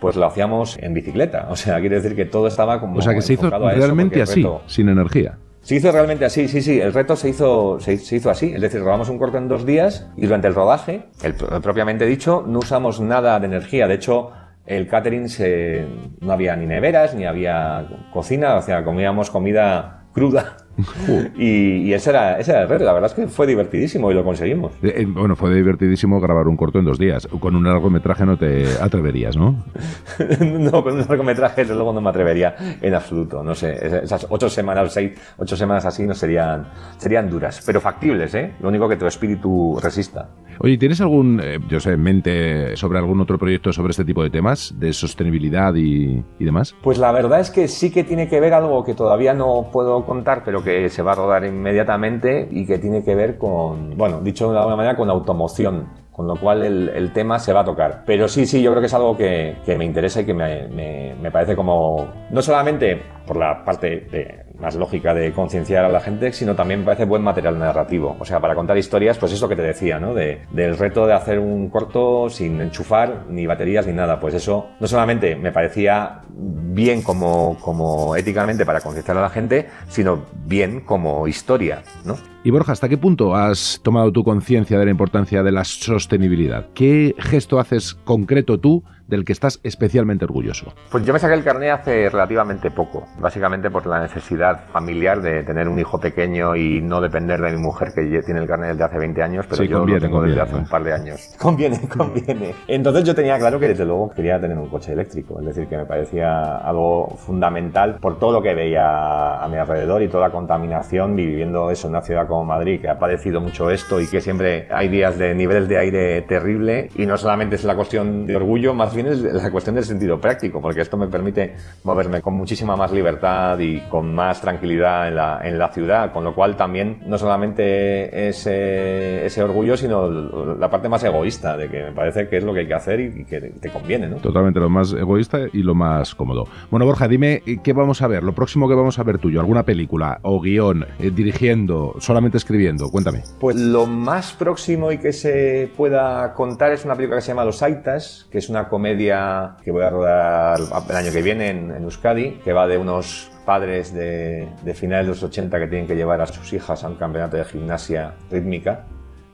pues 0.00 0.16
lo 0.16 0.26
hacíamos 0.26 0.76
en 0.80 0.94
bicicleta. 0.94 1.46
O 1.50 1.56
sea, 1.56 1.80
quiere 1.80 1.96
decir 1.96 2.14
que 2.16 2.24
todo 2.26 2.46
estaba 2.48 2.80
como 2.80 2.98
O 2.98 3.02
sea, 3.02 3.14
que 3.14 3.22
se 3.22 3.34
hizo 3.34 3.48
realmente 3.50 4.20
así, 4.22 4.42
reto- 4.42 4.60
sin 4.66 4.88
energía. 4.88 5.38
se 5.62 5.76
hizo 5.76 5.90
realmente 5.90 6.24
así, 6.24 6.48
sí, 6.48 6.60
sí. 6.60 6.80
El 6.80 6.92
reto 6.92 7.16
se 7.16 7.28
hizo, 7.30 7.78
se, 7.80 7.96
se 7.98 8.16
hizo 8.16 8.30
así. 8.30 8.52
Es 8.54 8.60
decir, 8.60 8.80
rodamos 8.82 9.08
un 9.08 9.18
corto 9.18 9.38
en 9.38 9.48
dos 9.48 9.64
días 9.64 10.08
y 10.16 10.22
durante 10.26 10.48
el 10.48 10.54
rodaje, 10.54 11.06
el, 11.22 11.34
pro- 11.34 11.60
propiamente 11.60 12.04
dicho, 12.04 12.44
no 12.46 12.58
usamos 12.58 13.00
nada 13.00 13.40
de 13.40 13.46
energía. 13.46 13.86
De 13.88 13.94
hecho, 13.94 14.32
el 14.66 14.86
catering 14.88 15.28
se, 15.28 15.86
no 16.20 16.32
había 16.32 16.56
ni 16.56 16.66
neveras, 16.66 17.14
ni 17.14 17.24
había 17.24 17.86
cocina, 18.12 18.56
o 18.56 18.62
sea, 18.62 18.84
comíamos 18.84 19.30
comida 19.30 20.04
cruda. 20.12 20.56
y 21.36 21.86
y 21.86 21.92
ese, 21.94 22.10
era, 22.10 22.38
ese 22.38 22.52
era 22.52 22.62
el 22.62 22.68
reto. 22.68 22.84
La 22.84 22.92
verdad 22.92 23.10
es 23.10 23.14
que 23.14 23.28
fue 23.28 23.46
divertidísimo 23.46 24.10
y 24.10 24.14
lo 24.14 24.24
conseguimos. 24.24 24.72
Eh, 24.82 24.94
eh, 24.98 25.06
bueno, 25.06 25.36
fue 25.36 25.54
divertidísimo 25.54 26.20
grabar 26.20 26.48
un 26.48 26.56
corto 26.56 26.78
en 26.78 26.84
dos 26.84 26.98
días. 26.98 27.26
Con 27.40 27.54
un 27.56 27.64
largometraje 27.64 28.24
no 28.26 28.36
te 28.36 28.64
atreverías, 28.80 29.36
¿no? 29.36 29.64
no, 30.40 30.82
con 30.82 30.94
un 30.94 31.00
largometraje 31.00 31.62
desde 31.62 31.74
luego 31.74 31.92
no 31.92 32.00
me 32.00 32.10
atrevería 32.10 32.54
en 32.80 32.94
absoluto. 32.94 33.42
No 33.42 33.54
sé, 33.54 33.72
es- 33.74 33.92
esas 34.04 34.26
ocho 34.30 34.48
semanas, 34.48 34.92
seis, 34.92 35.12
ocho 35.38 35.56
semanas 35.56 35.84
así 35.86 36.04
no 36.06 36.14
serían, 36.14 36.66
serían 36.98 37.28
duras, 37.30 37.62
pero 37.64 37.80
factibles, 37.80 38.34
¿eh? 38.34 38.52
Lo 38.60 38.68
único 38.68 38.88
que 38.88 38.96
tu 38.96 39.06
espíritu 39.06 39.78
resista. 39.82 40.28
Oye, 40.58 40.78
¿tienes 40.78 41.00
algún, 41.02 41.38
eh, 41.42 41.58
yo 41.68 41.80
sé, 41.80 41.92
en 41.92 42.02
mente 42.02 42.76
sobre 42.78 42.98
algún 42.98 43.20
otro 43.20 43.36
proyecto 43.38 43.72
sobre 43.74 43.90
este 43.90 44.06
tipo 44.06 44.22
de 44.22 44.30
temas, 44.30 44.74
de 44.78 44.92
sostenibilidad 44.94 45.74
y, 45.74 46.24
y 46.38 46.44
demás? 46.44 46.74
Pues 46.82 46.96
la 46.98 47.12
verdad 47.12 47.40
es 47.40 47.50
que 47.50 47.68
sí 47.68 47.90
que 47.90 48.04
tiene 48.04 48.26
que 48.28 48.40
ver 48.40 48.54
algo 48.54 48.82
que 48.82 48.94
todavía 48.94 49.34
no 49.34 49.68
puedo 49.70 50.04
contar, 50.06 50.42
pero 50.46 50.62
que 50.66 50.88
se 50.90 51.02
va 51.02 51.12
a 51.12 51.14
rodar 51.14 51.44
inmediatamente 51.44 52.48
y 52.50 52.66
que 52.66 52.78
tiene 52.78 53.02
que 53.04 53.14
ver 53.14 53.38
con, 53.38 53.96
bueno, 53.96 54.20
dicho 54.20 54.50
de 54.52 54.58
alguna 54.58 54.76
manera, 54.76 54.96
con 54.96 55.08
automoción. 55.08 56.04
Con 56.10 56.26
lo 56.26 56.36
cual 56.36 56.62
el, 56.64 56.88
el 56.88 57.12
tema 57.12 57.38
se 57.38 57.52
va 57.52 57.60
a 57.60 57.64
tocar. 57.64 58.02
Pero 58.06 58.26
sí, 58.26 58.46
sí, 58.46 58.62
yo 58.62 58.70
creo 58.70 58.80
que 58.80 58.86
es 58.86 58.94
algo 58.94 59.16
que, 59.18 59.54
me 59.76 59.84
interesa 59.84 60.22
y 60.22 60.24
que 60.24 60.32
me, 60.32 60.66
me- 60.68 61.14
me 61.20 61.30
parece 61.30 61.54
como, 61.54 62.06
no 62.30 62.40
solamente 62.40 63.02
por 63.26 63.36
la 63.36 63.62
parte 63.66 64.00
de- 64.10 64.45
más 64.60 64.74
lógica 64.74 65.14
de 65.14 65.32
concienciar 65.32 65.84
a 65.84 65.88
la 65.88 66.00
gente, 66.00 66.32
sino 66.32 66.54
también 66.54 66.80
me 66.80 66.86
parece 66.86 67.04
buen 67.04 67.22
material 67.22 67.58
narrativo. 67.58 68.16
O 68.18 68.24
sea, 68.24 68.40
para 68.40 68.54
contar 68.54 68.76
historias, 68.78 69.18
pues 69.18 69.32
eso 69.32 69.48
que 69.48 69.56
te 69.56 69.62
decía, 69.62 69.98
¿no? 69.98 70.14
De, 70.14 70.42
del 70.50 70.76
reto 70.76 71.06
de 71.06 71.14
hacer 71.14 71.38
un 71.38 71.68
corto 71.68 72.28
sin 72.30 72.60
enchufar 72.60 73.24
ni 73.28 73.46
baterías 73.46 73.86
ni 73.86 73.92
nada. 73.92 74.18
Pues 74.18 74.34
eso 74.34 74.68
no 74.80 74.86
solamente 74.86 75.36
me 75.36 75.52
parecía 75.52 76.22
bien 76.28 77.02
como, 77.02 77.58
como 77.60 78.16
éticamente 78.16 78.64
para 78.64 78.80
concienciar 78.80 79.16
a 79.16 79.22
la 79.22 79.30
gente, 79.30 79.68
sino 79.88 80.24
bien 80.44 80.80
como 80.80 81.26
historia, 81.28 81.82
¿no? 82.04 82.16
Y 82.46 82.52
Borja, 82.52 82.70
¿hasta 82.70 82.88
qué 82.88 82.96
punto 82.96 83.34
has 83.34 83.80
tomado 83.82 84.12
tu 84.12 84.22
conciencia 84.22 84.78
de 84.78 84.84
la 84.84 84.92
importancia 84.92 85.42
de 85.42 85.50
la 85.50 85.64
sostenibilidad? 85.64 86.66
¿Qué 86.74 87.12
gesto 87.18 87.58
haces 87.58 87.94
concreto 87.94 88.60
tú 88.60 88.84
del 89.08 89.24
que 89.24 89.32
estás 89.32 89.60
especialmente 89.62 90.24
orgulloso? 90.24 90.72
Pues 90.90 91.04
yo 91.04 91.12
me 91.12 91.18
saqué 91.18 91.34
el 91.34 91.44
carnet 91.44 91.70
hace 91.70 92.08
relativamente 92.08 92.70
poco, 92.70 93.06
básicamente 93.20 93.70
por 93.70 93.86
la 93.86 94.00
necesidad 94.00 94.66
familiar 94.72 95.20
de 95.22 95.42
tener 95.44 95.68
un 95.68 95.78
hijo 95.78 95.98
pequeño 96.00 96.56
y 96.56 96.80
no 96.82 97.00
depender 97.00 97.40
de 97.40 97.52
mi 97.52 97.58
mujer 97.58 97.92
que 97.94 98.02
tiene 98.22 98.40
el 98.40 98.46
carnet 98.46 98.72
desde 98.72 98.84
hace 98.84 98.98
20 98.98 99.22
años, 99.22 99.46
pero 99.48 99.62
Sí, 99.62 99.68
yo 99.68 99.78
conviene, 99.78 100.00
lo 100.00 100.06
tengo 100.06 100.22
desde 100.22 100.36
conviene. 100.38 100.58
hace 100.58 100.64
un 100.64 100.70
par 100.70 100.84
de 100.84 100.92
años. 100.92 101.34
Conviene, 101.40 101.80
conviene. 101.88 102.54
Entonces 102.66 103.04
yo 103.04 103.14
tenía 103.14 103.38
claro 103.38 103.58
que 103.60 103.68
desde 103.68 103.84
luego 103.84 104.10
quería 104.10 104.40
tener 104.40 104.58
un 104.58 104.68
coche 104.68 104.92
eléctrico, 104.92 105.38
es 105.40 105.46
decir, 105.46 105.68
que 105.68 105.76
me 105.76 105.84
parecía 105.84 106.56
algo 106.58 107.08
fundamental 107.16 107.98
por 108.00 108.18
todo 108.18 108.32
lo 108.32 108.42
que 108.42 108.54
veía 108.54 109.42
a 109.42 109.48
mi 109.48 109.56
alrededor 109.56 110.02
y 110.02 110.08
toda 110.08 110.28
la 110.28 110.32
contaminación 110.32 111.18
y 111.18 111.26
viviendo 111.26 111.70
eso 111.70 111.86
en 111.86 111.94
una 111.94 112.02
ciudad 112.02 112.26
como 112.36 112.44
Madrid 112.44 112.80
que 112.82 112.88
ha 112.88 112.98
padecido 112.98 113.40
mucho 113.40 113.70
esto 113.70 113.98
y 113.98 114.06
que 114.06 114.20
siempre 114.20 114.68
hay 114.70 114.88
días 114.88 115.18
de 115.18 115.34
niveles 115.34 115.68
de 115.68 115.78
aire 115.78 116.20
terrible 116.22 116.90
y 116.94 117.06
no 117.06 117.16
solamente 117.16 117.56
es 117.56 117.64
la 117.64 117.74
cuestión 117.74 118.26
de 118.26 118.36
orgullo, 118.36 118.74
más 118.74 118.94
bien 118.94 119.06
es 119.06 119.22
la 119.22 119.50
cuestión 119.50 119.74
del 119.74 119.84
sentido 119.84 120.20
práctico, 120.20 120.60
porque 120.60 120.82
esto 120.82 120.98
me 120.98 121.08
permite 121.08 121.54
moverme 121.84 122.20
con 122.20 122.34
muchísima 122.34 122.76
más 122.76 122.92
libertad 122.92 123.58
y 123.58 123.80
con 123.88 124.14
más 124.14 124.42
tranquilidad 124.42 125.08
en 125.08 125.14
la, 125.14 125.40
en 125.42 125.58
la 125.58 125.68
ciudad, 125.72 126.12
con 126.12 126.24
lo 126.24 126.34
cual 126.34 126.56
también 126.56 126.98
no 127.06 127.16
solamente 127.16 128.28
es 128.28 128.46
eh, 128.46 129.24
ese 129.24 129.42
orgullo, 129.42 129.76
sino 129.76 130.10
la 130.56 130.68
parte 130.68 130.90
más 130.90 131.02
egoísta 131.04 131.56
de 131.56 131.68
que 131.68 131.84
me 131.84 131.92
parece 131.92 132.28
que 132.28 132.36
es 132.36 132.44
lo 132.44 132.52
que 132.52 132.60
hay 132.60 132.66
que 132.66 132.74
hacer 132.74 133.00
y, 133.00 133.22
y 133.22 133.24
que 133.24 133.40
te 133.40 133.70
conviene, 133.70 134.08
¿no? 134.08 134.16
Totalmente 134.16 134.60
lo 134.60 134.68
más 134.68 134.92
egoísta 134.92 135.38
y 135.50 135.62
lo 135.62 135.74
más 135.74 136.14
cómodo. 136.14 136.44
Bueno, 136.70 136.84
Borja, 136.84 137.08
dime 137.08 137.42
eh, 137.46 137.58
qué 137.64 137.72
vamos 137.72 138.02
a 138.02 138.08
ver, 138.08 138.22
lo 138.22 138.34
próximo 138.34 138.68
que 138.68 138.74
vamos 138.74 138.98
a 138.98 139.04
ver 139.04 139.16
tuyo, 139.16 139.40
alguna 139.40 139.62
película 139.62 140.18
o 140.20 140.38
guion, 140.38 140.84
eh, 140.98 141.10
dirigiendo, 141.10 141.94
solamente 141.98 142.25
escribiendo, 142.34 142.90
cuéntame. 142.90 143.22
Pues 143.38 143.56
lo 143.56 143.86
más 143.86 144.32
próximo 144.32 144.92
y 144.92 144.98
que 144.98 145.12
se 145.12 145.70
pueda 145.76 146.32
contar 146.34 146.72
es 146.72 146.84
una 146.84 146.94
película 146.94 147.18
que 147.18 147.22
se 147.22 147.28
llama 147.28 147.44
Los 147.44 147.62
Aitas, 147.62 148.26
que 148.30 148.38
es 148.38 148.48
una 148.48 148.68
comedia 148.68 149.56
que 149.62 149.70
voy 149.70 149.82
a 149.82 149.90
rodar 149.90 150.60
el 150.88 150.96
año 150.96 151.12
que 151.12 151.22
viene 151.22 151.50
en, 151.50 151.70
Euskadi, 151.70 152.40
que 152.44 152.52
va 152.52 152.66
de 152.66 152.78
unos 152.78 153.30
padres 153.44 153.94
de, 153.94 154.48
de 154.64 154.74
finales 154.74 155.06
de 155.06 155.10
los 155.10 155.22
80 155.22 155.58
que 155.58 155.66
tienen 155.66 155.86
que 155.86 155.94
llevar 155.94 156.20
a 156.20 156.26
sus 156.26 156.52
hijas 156.52 156.82
a 156.82 156.88
un 156.88 156.96
campeonato 156.96 157.36
de 157.36 157.44
gimnasia 157.44 158.14
rítmica. 158.30 158.84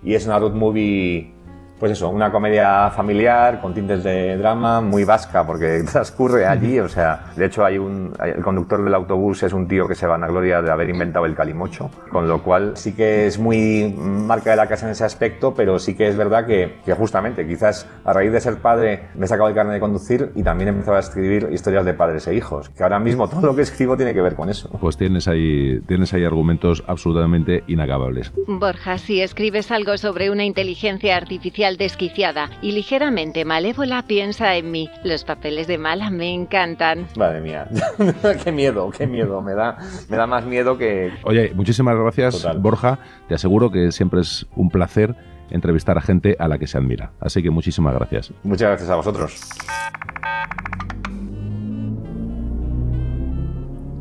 Y 0.04 0.14
es 0.14 0.26
una 0.26 0.38
road 0.38 0.52
movie, 0.52 1.32
pues 1.82 1.90
eso, 1.90 2.10
una 2.10 2.30
comedia 2.30 2.90
familiar 2.90 3.60
con 3.60 3.74
tintes 3.74 4.04
de 4.04 4.36
drama, 4.36 4.80
muy 4.80 5.02
vasca 5.02 5.44
porque 5.44 5.82
transcurre 5.90 6.46
allí. 6.46 6.78
O 6.78 6.88
sea, 6.88 7.24
de 7.34 7.46
hecho 7.46 7.64
hay 7.64 7.76
un, 7.76 8.12
el 8.24 8.40
conductor 8.40 8.84
del 8.84 8.94
autobús 8.94 9.42
es 9.42 9.52
un 9.52 9.66
tío 9.66 9.88
que 9.88 9.96
se 9.96 10.06
va 10.06 10.14
a 10.14 10.18
la 10.18 10.28
gloria 10.28 10.62
de 10.62 10.70
haber 10.70 10.88
inventado 10.90 11.26
el 11.26 11.34
calimocho, 11.34 11.90
con 12.12 12.28
lo 12.28 12.40
cual 12.44 12.76
sí 12.76 12.92
que 12.92 13.26
es 13.26 13.36
muy 13.40 13.92
marca 13.98 14.50
de 14.50 14.58
la 14.58 14.68
casa 14.68 14.86
en 14.86 14.92
ese 14.92 15.02
aspecto, 15.02 15.54
pero 15.54 15.80
sí 15.80 15.96
que 15.96 16.06
es 16.06 16.16
verdad 16.16 16.46
que, 16.46 16.76
que 16.84 16.94
justamente 16.94 17.44
quizás 17.48 17.84
a 18.04 18.12
raíz 18.12 18.30
de 18.30 18.40
ser 18.40 18.58
padre 18.58 19.08
me 19.16 19.24
he 19.24 19.28
sacado 19.28 19.48
el 19.48 19.54
carnet 19.56 19.74
de 19.74 19.80
conducir 19.80 20.30
y 20.36 20.44
también 20.44 20.68
he 20.68 20.70
empezado 20.70 20.98
a 20.98 21.00
escribir 21.00 21.48
historias 21.50 21.84
de 21.84 21.94
padres 21.94 22.28
e 22.28 22.34
hijos, 22.36 22.68
que 22.68 22.84
ahora 22.84 23.00
mismo 23.00 23.28
todo 23.28 23.44
lo 23.44 23.56
que 23.56 23.62
escribo 23.62 23.96
tiene 23.96 24.14
que 24.14 24.22
ver 24.22 24.36
con 24.36 24.48
eso. 24.48 24.70
Pues 24.80 24.96
tienes 24.96 25.26
ahí, 25.26 25.80
tienes 25.88 26.14
ahí 26.14 26.24
argumentos 26.24 26.84
absolutamente 26.86 27.64
inacabables. 27.66 28.30
Borja, 28.46 28.98
si 28.98 29.20
escribes 29.20 29.72
algo 29.72 29.98
sobre 29.98 30.30
una 30.30 30.44
inteligencia 30.44 31.16
artificial 31.16 31.71
desquiciada 31.76 32.50
y 32.60 32.72
ligeramente 32.72 33.44
malévola, 33.44 34.02
piensa 34.02 34.56
en 34.56 34.70
mí. 34.70 34.90
Los 35.04 35.24
papeles 35.24 35.66
de 35.66 35.78
mala 35.78 36.10
me 36.10 36.32
encantan. 36.32 37.06
Madre 37.16 37.40
mía, 37.40 37.68
qué 38.44 38.52
miedo, 38.52 38.90
qué 38.90 39.06
miedo, 39.06 39.42
me 39.42 39.54
da, 39.54 39.78
me 40.08 40.16
da 40.16 40.26
más 40.26 40.44
miedo 40.44 40.78
que... 40.78 41.12
Oye, 41.24 41.52
muchísimas 41.54 41.96
gracias, 41.96 42.42
Total. 42.42 42.58
Borja. 42.58 42.98
Te 43.28 43.34
aseguro 43.34 43.70
que 43.70 43.92
siempre 43.92 44.20
es 44.20 44.46
un 44.56 44.68
placer 44.70 45.14
entrevistar 45.50 45.98
a 45.98 46.00
gente 46.00 46.36
a 46.38 46.48
la 46.48 46.58
que 46.58 46.66
se 46.66 46.78
admira. 46.78 47.12
Así 47.20 47.42
que 47.42 47.50
muchísimas 47.50 47.94
gracias. 47.94 48.32
Muchas 48.42 48.68
gracias 48.68 48.90
a 48.90 48.96
vosotros. 48.96 49.40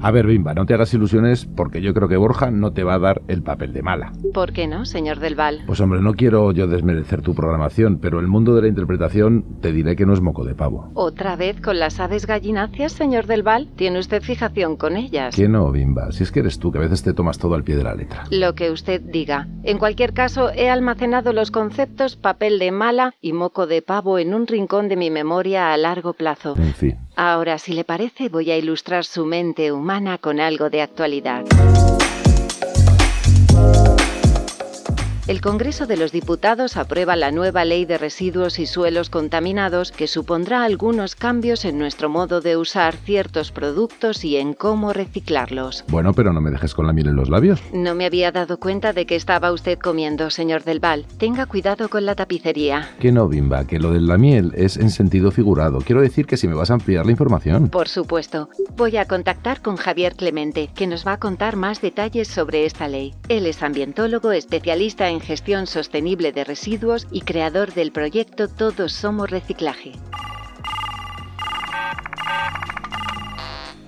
A 0.04 0.10
ver, 0.10 0.26
Bimba, 0.26 0.56
no 0.56 0.66
te 0.66 0.74
hagas 0.74 0.92
ilusiones 0.96 1.46
porque 1.46 1.80
yo 1.80 1.94
creo 1.94 2.08
que 2.08 2.18
Borja 2.18 2.50
no 2.50 2.74
te 2.74 2.84
va 2.84 2.96
a 2.96 3.00
dar 3.00 3.22
el 3.28 3.44
papel 3.44 3.72
de 3.72 3.84
mala. 3.84 4.12
¿Por 4.34 4.52
qué 4.52 4.66
no, 4.66 4.86
señor 4.86 5.20
Del 5.20 5.36
Val? 5.36 5.62
Pues 5.68 5.80
hombre, 5.80 6.02
no 6.02 6.16
quiero 6.16 6.52
yo 6.52 6.66
desmerecer 6.66 7.22
tu 7.22 7.36
programación, 7.36 8.00
pero 8.00 8.20
el 8.20 8.28
mundo 8.28 8.56
de 8.56 8.64
la 8.64 8.68
interpretación 8.68 9.46
te 9.62 9.72
diré 9.72 9.96
que 9.96 10.08
no 10.08 10.14
es 10.14 10.22
moco 10.22 10.44
de 10.44 10.56
pavo. 10.56 10.90
¿Otra 10.96 11.36
vez 11.36 11.62
con 11.62 11.78
las 11.78 12.00
aves 12.00 12.26
gallináceas, 12.26 12.94
señor 12.94 13.28
Del 13.28 13.44
Val? 13.44 13.70
¿Tiene 13.76 14.00
usted 14.00 14.24
fijación 14.24 14.76
con 14.76 14.98
ellas? 14.98 15.36
Que 15.36 15.48
no, 15.48 15.72
Bimba, 15.72 16.12
si 16.12 16.24
es 16.24 16.32
que 16.32 16.40
eres 16.40 16.58
tú 16.58 16.72
que 16.72 16.80
a 16.80 16.82
veces 16.82 17.04
te 17.04 17.14
tomas 17.14 17.38
todo 17.38 17.54
al 17.54 17.64
pie 17.64 17.76
de 17.76 17.84
la 17.84 17.94
letra. 17.94 18.24
Lo 18.32 18.56
que 18.56 18.72
usted 18.72 19.02
diga. 19.02 19.50
En 19.62 19.78
cualquier 19.78 20.14
caso, 20.14 20.50
he 20.50 20.72
almacenado 20.72 21.32
los 21.32 21.52
conceptos 21.52 22.16
papel 22.16 22.58
de 22.58 22.72
mala 22.72 23.14
y 23.22 23.34
moco 23.34 23.68
de 23.68 23.84
pavo 23.84 24.18
en 24.18 24.34
un 24.34 24.48
rincón 24.48 24.90
de 24.90 24.96
mi 24.96 25.12
memoria 25.12 25.72
a 25.72 25.78
largo 25.78 26.14
plazo. 26.14 26.56
En 26.58 26.74
fin. 26.74 26.98
Ahora, 27.24 27.60
si 27.60 27.74
le 27.74 27.84
parece, 27.84 28.30
voy 28.30 28.50
a 28.50 28.58
ilustrar 28.58 29.06
su 29.06 29.26
mente 29.28 29.72
humana 29.72 30.18
con 30.18 30.40
algo 30.40 30.72
de 30.72 30.82
actualidad. 30.82 31.46
El 35.32 35.40
Congreso 35.40 35.88
de 35.88 35.96
los 35.96 36.12
Diputados 36.12 36.76
aprueba 36.76 37.16
la 37.16 37.32
nueva 37.32 37.64
ley 37.64 37.86
de 37.86 37.98
residuos 37.98 38.60
y 38.60 38.66
suelos 38.66 39.10
contaminados 39.10 39.94
que 39.94 40.08
supondrá 40.08 40.66
algunos 40.66 41.16
cambios 41.16 41.64
en 41.64 41.80
nuestro 41.80 42.10
modo 42.10 42.42
de 42.42 42.58
usar 42.58 42.98
ciertos 42.98 43.54
productos 43.54 44.26
y 44.26 44.36
en 44.36 44.54
cómo 44.54 44.92
reciclarlos. 44.92 45.86
Bueno, 45.88 46.12
pero 46.12 46.34
no 46.34 46.42
me 46.42 46.52
dejes 46.52 46.74
con 46.74 46.86
la 46.86 46.92
miel 46.92 47.08
en 47.08 47.16
los 47.16 47.30
labios. 47.30 47.62
No 47.72 47.96
me 47.96 48.08
había 48.08 48.34
dado 48.34 48.60
cuenta 48.60 48.92
de 48.92 49.06
que 49.06 49.16
estaba 49.16 49.54
usted 49.54 49.80
comiendo, 49.80 50.30
señor 50.32 50.66
Del 50.66 50.82
Val. 50.82 51.06
Tenga 51.18 51.46
cuidado 51.46 51.88
con 51.88 52.06
la 52.06 52.16
tapicería. 52.16 52.90
Que 53.00 53.14
no, 53.14 53.30
Bimba, 53.30 53.66
que 53.66 53.80
lo 53.80 53.94
de 53.94 54.02
la 54.02 54.18
miel 54.18 54.52
es 54.58 54.76
en 54.76 54.90
sentido 54.90 55.32
figurado. 55.32 55.80
Quiero 55.80 56.02
decir 56.02 56.26
que 56.26 56.36
si 56.36 56.50
me 56.50 56.56
vas 56.56 56.72
a 56.72 56.74
ampliar 56.74 57.06
la 57.06 57.14
información. 57.14 57.70
Por 57.70 57.88
supuesto. 57.88 58.50
Voy 58.76 58.98
a 58.98 59.06
contactar 59.06 59.62
con 59.62 59.78
Javier 59.78 60.14
Clemente, 60.14 60.70
que 60.76 60.88
nos 60.88 61.08
va 61.08 61.14
a 61.14 61.20
contar 61.20 61.56
más 61.56 61.80
detalles 61.80 62.28
sobre 62.28 62.66
esta 62.66 62.90
ley. 62.90 63.16
Él 63.30 63.46
es 63.46 63.64
ambientólogo, 63.64 64.34
especialista 64.34 65.10
en 65.10 65.21
gestión 65.22 65.68
sostenible 65.68 66.32
de 66.32 66.44
residuos 66.44 67.08
y 67.12 67.22
creador 67.22 67.74
del 67.74 67.92
proyecto 67.92 68.48
Todos 68.48 68.94
Somos 68.94 69.30
Reciclaje. 69.30 69.94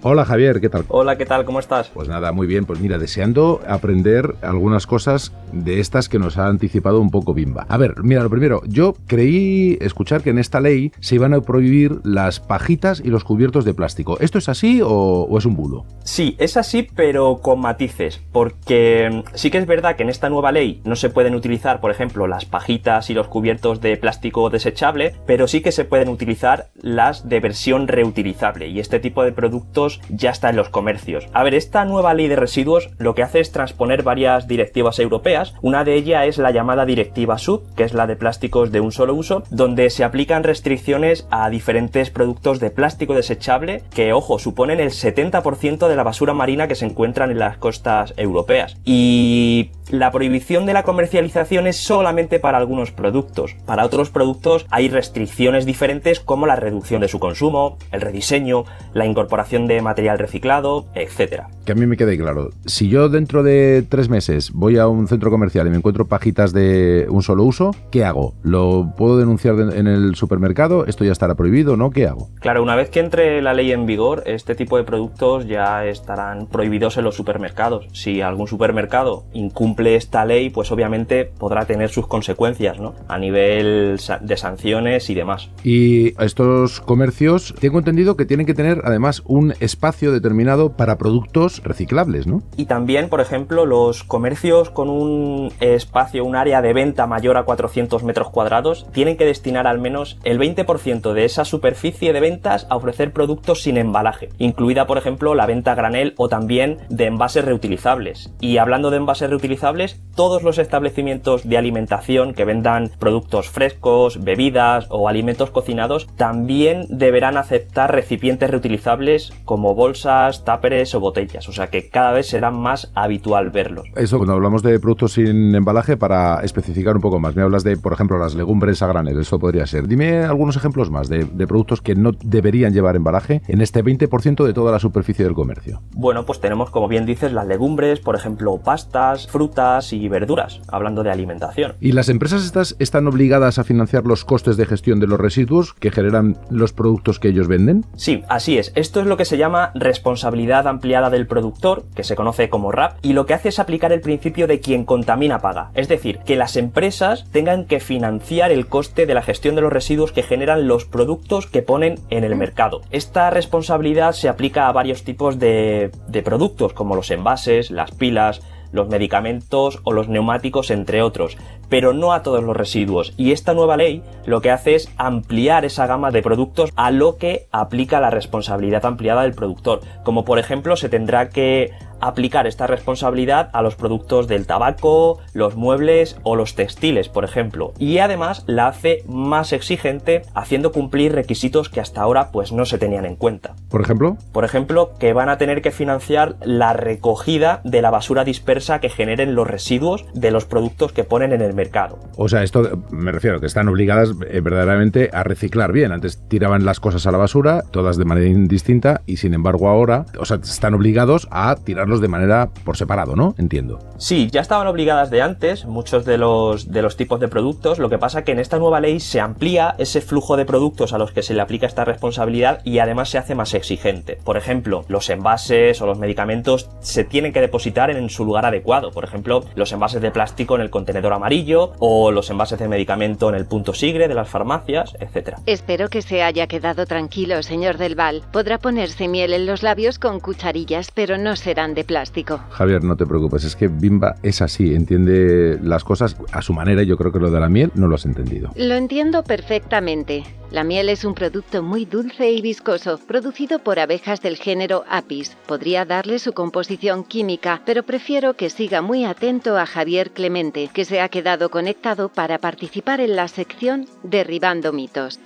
Hola 0.06 0.26
Javier, 0.26 0.60
¿qué 0.60 0.68
tal? 0.68 0.84
Hola, 0.90 1.18
¿qué 1.18 1.26
tal? 1.26 1.46
¿Cómo 1.46 1.62
estás? 1.62 1.88
Pues 1.88 2.10
nada, 2.10 2.34
muy 2.34 2.46
bien, 2.46 2.66
pues 2.66 2.82
mira, 2.82 2.98
deseando 2.98 3.62
aprender 3.66 4.36
algunas 4.42 4.86
cosas 4.86 5.32
de 5.54 5.80
estas 5.80 6.10
que 6.10 6.20
nos 6.20 6.38
ha 6.38 6.48
anticipado 6.48 7.00
un 7.00 7.10
poco 7.10 7.34
Bimba. 7.34 7.66
A 7.70 7.78
ver, 7.78 8.04
mira, 8.04 8.22
lo 8.22 8.30
primero, 8.30 8.62
yo 8.68 8.96
creí 9.08 9.78
escuchar 9.80 10.22
que 10.22 10.32
en 10.32 10.40
esta 10.40 10.60
ley 10.60 10.92
se 11.00 11.16
iban 11.16 11.34
a 11.34 11.40
prohibir 11.40 12.02
las 12.04 12.42
pajitas 12.42 13.00
y 13.00 13.08
los 13.08 13.24
cubiertos 13.24 13.64
de 13.64 13.74
plástico. 13.74 14.20
¿Esto 14.20 14.40
es 14.40 14.50
así 14.50 14.82
o, 14.82 14.90
o 14.90 15.38
es 15.38 15.46
un 15.46 15.56
bulo? 15.56 15.86
Sí, 16.04 16.36
es 16.38 16.58
así, 16.58 16.86
pero 16.94 17.38
con 17.38 17.62
matices, 17.62 18.22
porque 18.34 19.24
sí 19.36 19.52
que 19.52 19.58
es 19.58 19.66
verdad 19.66 19.96
que 19.96 20.04
en 20.04 20.10
esta 20.10 20.28
nueva 20.28 20.52
ley 20.52 20.82
no 20.84 20.98
se 20.98 21.12
pueden 21.12 21.34
utilizar, 21.34 21.80
por 21.80 21.92
ejemplo, 21.92 22.28
las 22.28 22.44
pajitas 22.44 23.10
y 23.10 23.14
los 23.14 23.30
cubiertos 23.30 23.80
de 23.80 23.96
plástico 23.96 24.50
desechable, 24.50 25.16
pero 25.26 25.48
sí 25.48 25.62
que 25.62 25.72
se 25.72 25.86
pueden 25.86 26.10
utilizar 26.10 26.68
las 26.76 27.30
de 27.30 27.40
versión 27.40 27.88
reutilizable, 27.88 28.68
y 28.68 28.82
este 28.82 29.00
tipo 29.00 29.24
de 29.24 29.32
productos 29.32 29.93
ya 30.10 30.32
está 30.32 30.50
en 30.50 30.56
los 30.56 30.70
comercios. 30.70 31.28
A 31.34 31.44
ver, 31.44 31.54
esta 31.54 31.86
nueva 31.86 32.14
ley 32.14 32.28
de 32.28 32.36
residuos 32.36 32.90
lo 32.98 33.16
que 33.16 33.24
hace 33.24 33.40
es 33.40 33.52
transponer 33.52 34.04
varias 34.04 34.48
directivas 34.48 35.00
europeas, 35.00 35.54
una 35.62 35.84
de 35.84 35.96
ellas 35.96 36.28
es 36.28 36.38
la 36.38 36.52
llamada 36.52 36.86
directiva 36.86 37.38
SUB, 37.38 37.62
que 37.76 37.84
es 37.84 37.94
la 37.94 38.08
de 38.08 38.16
plásticos 38.16 38.72
de 38.72 38.80
un 38.80 38.92
solo 38.92 39.14
uso, 39.14 39.44
donde 39.50 39.90
se 39.90 40.04
aplican 40.04 40.44
restricciones 40.44 41.28
a 41.32 41.50
diferentes 41.50 42.10
productos 42.10 42.60
de 42.60 42.72
plástico 42.72 43.14
desechable 43.14 43.84
que, 43.94 44.14
ojo, 44.14 44.40
suponen 44.40 44.80
el 44.80 44.90
70% 44.90 45.88
de 45.88 45.96
la 45.96 46.04
basura 46.04 46.34
marina 46.34 46.68
que 46.68 46.76
se 46.76 46.86
encuentran 46.86 47.32
en 47.32 47.40
las 47.40 47.58
costas 47.58 48.14
europeas. 48.18 48.78
Y 48.86 49.72
la 49.90 50.12
prohibición 50.12 50.66
de 50.66 50.74
la 50.74 50.84
comercialización 50.84 51.68
es 51.68 51.78
solamente 51.78 52.40
para 52.40 52.58
algunos 52.58 52.92
productos. 52.92 53.56
Para 53.66 53.86
otros 53.86 54.10
productos 54.10 54.66
hay 54.70 54.88
restricciones 54.88 55.66
diferentes 55.66 56.20
como 56.20 56.48
la 56.48 56.56
reducción 56.56 57.02
de 57.02 57.08
su 57.08 57.20
consumo, 57.20 57.78
el 57.92 58.02
rediseño, 58.02 58.66
la 58.94 59.06
incorporación 59.06 59.68
de 59.68 59.82
material 59.84 60.18
reciclado, 60.20 60.86
etc. 60.96 61.44
Que 61.66 61.72
a 61.74 61.76
mí 61.76 61.86
me 61.86 61.98
quede 61.98 62.18
claro, 62.18 62.50
si 62.66 62.90
yo 62.90 63.10
dentro 63.10 63.44
de 63.44 63.84
tres 63.88 64.10
meses 64.10 64.52
voy 64.54 64.78
a 64.78 64.88
un 64.88 65.08
centro 65.08 65.30
comercial 65.30 65.68
y 65.68 65.70
me 65.70 65.78
encuentro 65.78 66.08
pajitas 66.08 66.52
de 66.54 67.06
un 67.10 67.22
solo 67.24 67.44
uso, 67.44 67.72
¿qué 67.92 68.04
hago? 68.04 68.34
¿Lo 68.44 68.94
puedo 68.98 69.18
denunciar 69.18 69.56
de- 69.56 69.78
en 69.80 69.88
el 69.88 70.16
supermercado? 70.16 70.86
¿Esto 70.86 71.04
ya 71.06 71.12
estará 71.12 71.36
prohibido 71.36 71.78
no? 71.78 71.92
¿Qué 71.92 72.08
hago? 72.08 72.30
Claro, 72.40 72.64
una 72.64 72.76
vez 72.76 72.90
que 72.90 73.00
entre 73.00 73.42
la 73.42 73.54
ley 73.54 73.72
en 73.72 73.86
vigor, 73.86 74.24
este 74.26 74.56
tipo 74.56 74.78
de 74.78 74.84
productos 74.84 75.46
ya 75.48 75.86
estarán 75.86 76.48
prohibidos 76.48 76.98
en 76.98 77.04
los 77.06 77.16
supermercados. 77.16 77.88
Si 77.94 78.22
algún 78.22 78.48
supermercado 78.48 79.26
incumple 79.34 79.96
esta 79.96 80.26
ley, 80.26 80.50
pues 80.50 80.72
obviamente 80.72 81.26
podrá 81.26 81.66
tener 81.66 81.90
sus 81.90 82.08
consecuencias, 82.08 82.80
¿no? 82.80 82.94
A 83.08 83.18
nivel 83.18 83.98
de 84.22 84.38
sanciones 84.38 85.10
y 85.10 85.14
demás. 85.14 85.50
Y 85.64 86.14
estos 86.22 86.82
comercios, 86.82 87.54
tengo 87.60 87.80
entendido 87.80 88.16
que 88.16 88.26
tienen 88.26 88.46
que 88.46 88.54
tener 88.54 88.82
además 88.84 89.24
un 89.26 89.54
espacio 89.74 90.12
determinado 90.12 90.74
para 90.74 90.98
productos 90.98 91.64
reciclables, 91.64 92.28
¿no? 92.28 92.44
Y 92.58 92.66
también, 92.66 93.10
por 93.10 93.22
ejemplo, 93.22 93.66
los 93.66 94.04
comercios 94.04 94.70
con 94.70 94.90
un 94.90 95.52
espacio, 95.60 96.24
un 96.24 96.36
área 96.36 96.62
de 96.62 96.74
venta 96.74 97.08
mayor 97.08 97.38
a 97.38 97.44
400 97.44 98.04
metros 98.04 98.30
cuadrados, 98.30 98.86
tienen 98.94 99.18
que 99.18 99.26
destinar 99.26 99.66
al 99.66 99.80
menos 99.80 100.20
el 100.24 100.40
20% 100.40 101.14
de 101.14 101.26
esa 101.26 101.44
superficie 101.44 102.14
de 102.14 102.20
ventas 102.20 102.68
a 102.70 102.76
ofrecer 102.76 103.14
productos 103.14 103.64
sin 103.64 103.78
embalaje, 103.78 104.30
incluida, 104.38 104.86
por 104.86 105.00
ejemplo, 105.00 105.34
la 105.34 105.48
venta 105.48 105.74
granel 105.74 106.14
o 106.18 106.30
también 106.30 106.78
de 106.90 107.08
envases 107.08 107.44
reutilizables. 107.44 108.32
Y 108.40 108.58
hablando 108.58 108.92
de 108.92 108.98
envases 108.98 109.30
reutilizables, 109.30 110.00
todos 110.16 110.44
los 110.44 110.60
establecimientos 110.60 111.50
de 111.50 111.58
alimentación 111.58 112.36
que 112.36 112.46
vendan 112.46 112.92
productos 113.00 113.50
frescos, 113.50 114.24
bebidas 114.24 114.86
o 114.90 115.10
alimentos 115.10 115.50
cocinados 115.50 116.08
también 116.16 116.86
deberán 116.90 117.38
aceptar 117.38 117.92
recipientes 117.92 118.50
reutilizables 118.50 119.34
como 119.46 119.63
bolsas, 119.74 120.44
táperes 120.44 120.94
o 120.96 121.00
botellas, 121.00 121.48
o 121.48 121.54
sea 121.54 121.68
que 121.68 121.90
cada 121.90 122.12
vez 122.12 122.28
será 122.28 122.52
más 122.52 122.92
habitual 122.96 123.50
verlos. 123.50 123.86
Eso, 123.96 124.18
cuando 124.18 124.34
hablamos 124.34 124.64
de 124.64 124.80
productos 124.80 125.14
sin 125.14 125.56
embalaje, 125.56 125.98
para 125.98 126.42
especificar 126.44 126.96
un 126.96 127.02
poco 127.02 127.20
más, 127.20 127.36
me 127.36 127.42
hablas 127.42 127.64
de, 127.64 127.78
por 127.78 127.94
ejemplo, 127.94 128.18
las 128.18 128.36
legumbres 128.36 128.82
a 128.82 128.88
granel, 128.88 129.20
eso 129.20 129.40
podría 129.40 129.66
ser. 129.66 129.88
Dime 129.88 130.24
algunos 130.24 130.58
ejemplos 130.58 130.92
más 130.92 131.08
de, 131.08 131.26
de 131.26 131.48
productos 131.48 131.82
que 131.82 131.96
no 131.96 132.12
deberían 132.24 132.74
llevar 132.74 132.96
embalaje 132.96 133.42
en 133.48 133.62
este 133.62 133.84
20% 133.84 134.46
de 134.46 134.54
toda 134.54 134.72
la 134.72 134.80
superficie 134.80 135.24
del 135.24 135.34
comercio. 135.34 135.82
Bueno, 135.96 136.26
pues 136.26 136.40
tenemos, 136.40 136.70
como 136.70 136.88
bien 136.88 137.06
dices, 137.06 137.32
las 137.32 137.48
legumbres, 137.48 138.00
por 138.00 138.16
ejemplo, 138.16 138.58
pastas, 138.58 139.28
frutas 139.28 139.94
y 139.94 140.10
verduras, 140.10 140.62
hablando 140.68 141.04
de 141.04 141.12
alimentación. 141.12 141.74
¿Y 141.80 141.92
las 141.92 142.10
empresas 142.10 142.46
estas 142.46 142.76
están 142.80 143.08
obligadas 143.08 143.60
a 143.60 143.64
financiar 143.64 144.06
los 144.06 144.26
costes 144.26 144.58
de 144.58 144.66
gestión 144.66 145.00
de 145.00 145.08
los 145.08 145.20
residuos 145.20 145.74
que 145.74 145.92
generan 145.92 146.38
los 146.50 146.74
productos 146.74 147.20
que 147.20 147.30
ellos 147.30 147.48
venden? 147.48 147.86
Sí, 147.96 148.24
así 148.30 148.58
es. 148.58 148.72
Esto 148.76 149.02
es 149.02 149.08
lo 149.08 149.18
que 149.18 149.26
se 149.26 149.38
llama 149.38 149.53
responsabilidad 149.76 150.68
ampliada 150.68 151.10
del 151.10 151.28
productor, 151.28 151.84
que 151.96 152.04
se 152.04 152.16
conoce 152.16 152.50
como 152.50 152.72
RAP, 152.72 152.98
y 153.02 153.14
lo 153.14 153.26
que 153.26 153.34
hace 153.34 153.50
es 153.50 153.60
aplicar 153.60 153.92
el 153.92 154.02
principio 154.02 154.48
de 154.48 154.60
quien 154.60 154.86
contamina 154.86 155.40
paga. 155.40 155.72
Es 155.74 155.88
decir, 155.88 156.20
que 156.20 156.36
las 156.36 156.56
empresas 156.56 157.26
tengan 157.32 157.66
que 157.66 157.80
financiar 157.80 158.52
el 158.52 158.68
coste 158.68 159.06
de 159.06 159.14
la 159.14 159.22
gestión 159.22 159.56
de 159.56 159.62
los 159.62 159.74
residuos 159.74 160.12
que 160.12 160.24
generan 160.24 160.68
los 160.68 160.86
productos 160.86 161.48
que 161.48 161.62
ponen 161.62 162.00
en 162.10 162.24
el 162.24 162.36
mercado. 162.36 162.82
Esta 162.92 163.30
responsabilidad 163.30 164.14
se 164.14 164.30
aplica 164.30 164.68
a 164.68 164.72
varios 164.72 165.04
tipos 165.04 165.40
de, 165.40 165.92
productos, 166.24 166.74
como 166.74 166.96
los 166.96 167.12
envases, 167.12 167.72
las 167.72 167.92
pilas, 167.92 168.42
los 168.74 168.90
medicamentos 168.90 169.80
o 169.84 169.94
los 169.94 170.10
neumáticos, 170.10 170.70
entre 170.70 171.02
otros, 171.02 171.38
pero 171.70 171.94
no 171.94 172.12
a 172.12 172.24
todos 172.24 172.44
los 172.44 172.58
residuos. 172.58 173.14
Y 173.16 173.32
esta 173.32 173.54
nueva 173.54 173.78
ley 173.78 174.04
lo 174.26 174.42
que 174.42 174.52
hace 174.52 174.76
es 174.76 174.92
ampliar 174.98 175.64
esa 175.64 175.88
gama 175.88 176.12
de 176.12 176.22
productos 176.22 176.72
a 176.76 176.92
lo 176.92 177.16
que 177.16 177.48
aplica 177.52 178.02
la 178.02 178.10
responsabilidad 178.10 178.86
ampliada 178.86 179.22
del 179.24 179.34
productor. 179.34 179.80
Como 180.04 180.26
por 180.26 180.40
ejemplo 180.40 180.76
se 180.76 180.90
tendrá 180.90 181.30
que 181.30 181.72
aplicar 182.08 182.48
esta 182.48 182.68
responsabilidad 182.68 183.50
a 183.54 183.62
los 183.62 183.76
productos 183.76 184.28
del 184.28 184.46
tabaco, 184.46 185.20
los 185.34 185.56
muebles 185.56 186.18
o 186.24 186.36
los 186.36 186.56
textiles, 186.56 187.10
por 187.10 187.24
ejemplo. 187.24 187.74
Y 187.80 188.00
además 188.00 188.44
la 188.48 188.68
hace 188.68 189.04
más 189.08 189.54
exigente 189.54 190.24
haciendo 190.36 190.72
cumplir 190.72 191.14
requisitos 191.14 191.70
que 191.70 191.80
hasta 191.80 192.02
ahora 192.02 192.30
pues 192.32 192.52
no 192.52 192.66
se 192.66 192.78
tenían 192.78 193.06
en 193.06 193.16
cuenta. 193.16 193.56
Por 193.70 193.82
ejemplo, 193.82 194.18
Por 194.32 194.46
ejemplo, 194.46 194.92
que 195.00 195.14
van 195.14 195.30
a 195.30 195.38
tener 195.38 195.62
que 195.62 195.72
financiar 195.72 196.36
la 196.44 196.74
recogida 196.74 197.62
de 197.64 197.82
la 197.82 197.90
basura 197.90 198.24
dispersa 198.24 198.80
que 198.80 198.90
generen 198.90 199.36
los 199.36 199.48
residuos 199.48 200.06
de 200.14 200.32
los 200.32 200.46
productos 200.46 200.92
que 200.92 201.04
ponen 201.04 201.32
en 201.32 201.42
el 201.42 201.54
mercado. 201.54 202.00
o 202.18 202.28
sea, 202.30 202.44
esto 202.44 202.84
me 202.92 203.12
refiero 203.12 203.40
que 203.40 203.46
están 203.46 203.68
obligadas 203.68 204.12
eh, 204.30 204.42
verdaderamente 204.42 205.10
a 205.14 205.24
reciclar 205.24 205.72
bien. 205.72 205.92
Antes 205.92 206.28
tiraban 206.28 206.66
las 206.66 206.80
cosas 206.80 207.06
a 207.08 207.12
la 207.12 207.18
basura, 207.18 207.64
todas 207.72 207.98
de 207.98 208.06
manera 208.06 208.28
indistinta, 208.28 209.02
y 209.06 209.18
sin 209.18 209.34
embargo 209.34 209.70
ahora, 209.70 210.06
o 210.20 210.26
sea, 210.26 210.38
están 210.38 210.74
obligados 210.74 211.28
a 211.32 211.56
de 212.02 212.08
manera 212.08 212.50
por 212.64 212.78
separado, 212.78 213.16
¿no? 213.16 213.36
Entiendo. 213.38 213.80
Sí, 213.98 214.30
ya 214.32 214.42
estaban 214.42 214.68
obligadas 214.68 215.10
de 215.10 215.22
antes 215.22 215.66
muchos 215.66 216.06
de 216.06 216.18
los, 216.18 216.72
de 216.72 216.82
los 216.82 216.98
tipos 216.98 217.20
de 217.20 217.28
productos, 217.28 217.80
lo 217.80 217.90
que 217.90 217.98
pasa 217.98 218.24
que 218.24 218.32
en 218.32 218.40
esta 218.40 218.60
nueva 218.60 218.80
ley 218.80 219.00
se 219.00 219.20
amplía 219.20 219.76
ese 219.78 220.02
flujo 220.02 220.38
de 220.38 220.46
productos 220.46 220.94
a 220.94 220.98
los 220.98 221.12
que 221.12 221.24
se 221.24 221.34
le 221.34 221.42
aplica 221.42 221.68
esta 221.68 221.86
responsabilidad 221.86 222.62
y 222.64 222.80
además 222.80 223.10
se 223.10 223.18
hace 223.18 223.36
más 223.36 223.54
exigente. 223.54 224.18
Por 224.24 224.38
ejemplo, 224.38 224.86
los 224.88 225.10
envases 225.10 225.82
o 225.82 225.86
los 225.86 226.00
medicamentos 226.00 226.70
se 226.80 227.04
tienen 227.04 227.34
que 227.34 227.42
depositar 227.42 227.90
en 227.90 228.10
su 228.10 228.26
lugar 228.26 228.46
adecuado, 228.46 228.92
por 228.92 229.04
ejemplo, 229.04 229.44
los 229.56 229.72
envases 229.72 230.02
de 230.02 230.12
plástico 230.12 230.56
en 230.56 230.62
el 230.62 230.70
contenedor 230.70 231.14
amarillo 231.14 231.74
o 231.80 232.12
los 232.12 232.30
envases 232.30 232.60
de 232.60 232.68
medicamento 232.68 233.30
en 233.30 233.36
el 233.36 233.46
punto 233.46 233.74
sigre 233.74 234.08
de 234.08 234.14
las 234.14 234.30
farmacias, 234.30 234.96
etc. 235.00 235.38
Espero 235.46 235.90
que 235.90 236.02
se 236.02 236.24
haya 236.24 236.48
quedado 236.48 236.86
tranquilo, 236.86 237.42
señor 237.44 237.78
Del 237.78 237.96
Val. 237.96 238.24
Podrá 238.32 238.58
ponerse 238.58 239.08
miel 239.08 239.34
en 239.34 239.46
los 239.46 239.64
labios 239.64 240.00
con 240.00 240.20
cucharillas, 240.20 240.92
pero 240.92 241.18
no 241.18 241.36
serán 241.36 241.73
de 241.74 241.84
plástico. 241.84 242.40
Javier, 242.50 242.84
no 242.84 242.96
te 242.96 243.06
preocupes, 243.06 243.44
es 243.44 243.56
que 243.56 243.68
Bimba 243.68 244.16
es 244.24 244.42
así, 244.42 244.74
entiende 244.74 245.60
las 245.62 245.84
cosas 245.84 246.16
a 246.32 246.42
su 246.42 246.54
manera 246.54 246.84
y 246.84 246.86
yo 246.86 246.98
creo 246.98 247.12
que 247.12 247.20
lo 247.20 247.32
de 247.32 247.40
la 247.40 247.50
miel 247.50 247.72
no 247.76 247.88
lo 247.88 247.96
has 247.96 248.06
entendido. 248.06 248.52
Lo 248.56 248.76
entiendo 248.76 249.24
perfectamente. 249.24 250.24
La 250.52 250.64
miel 250.64 250.90
es 250.90 251.04
un 251.04 251.16
producto 251.16 251.64
muy 251.64 251.86
dulce 251.86 252.32
y 252.32 252.40
viscoso, 252.42 253.00
producido 253.08 253.60
por 253.60 253.80
abejas 253.80 254.22
del 254.22 254.38
género 254.38 254.84
Apis. 254.88 255.36
Podría 255.48 255.84
darle 255.84 256.20
su 256.20 256.34
composición 256.34 257.04
química, 257.04 257.62
pero 257.66 257.82
prefiero 257.82 258.36
que 258.36 258.52
siga 258.52 258.82
muy 258.82 259.04
atento 259.04 259.58
a 259.58 259.66
Javier 259.66 260.12
Clemente, 260.12 260.70
que 260.72 260.86
se 260.86 261.02
ha 261.02 261.10
quedado 261.10 261.50
conectado 261.50 262.10
para 262.10 262.38
participar 262.38 263.02
en 263.02 263.16
la 263.16 263.28
sección 263.28 263.88
Derribando 264.04 264.72
mitos. 264.74 265.20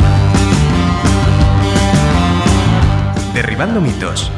Derribando 3.34 3.82
mitos. 3.82 4.32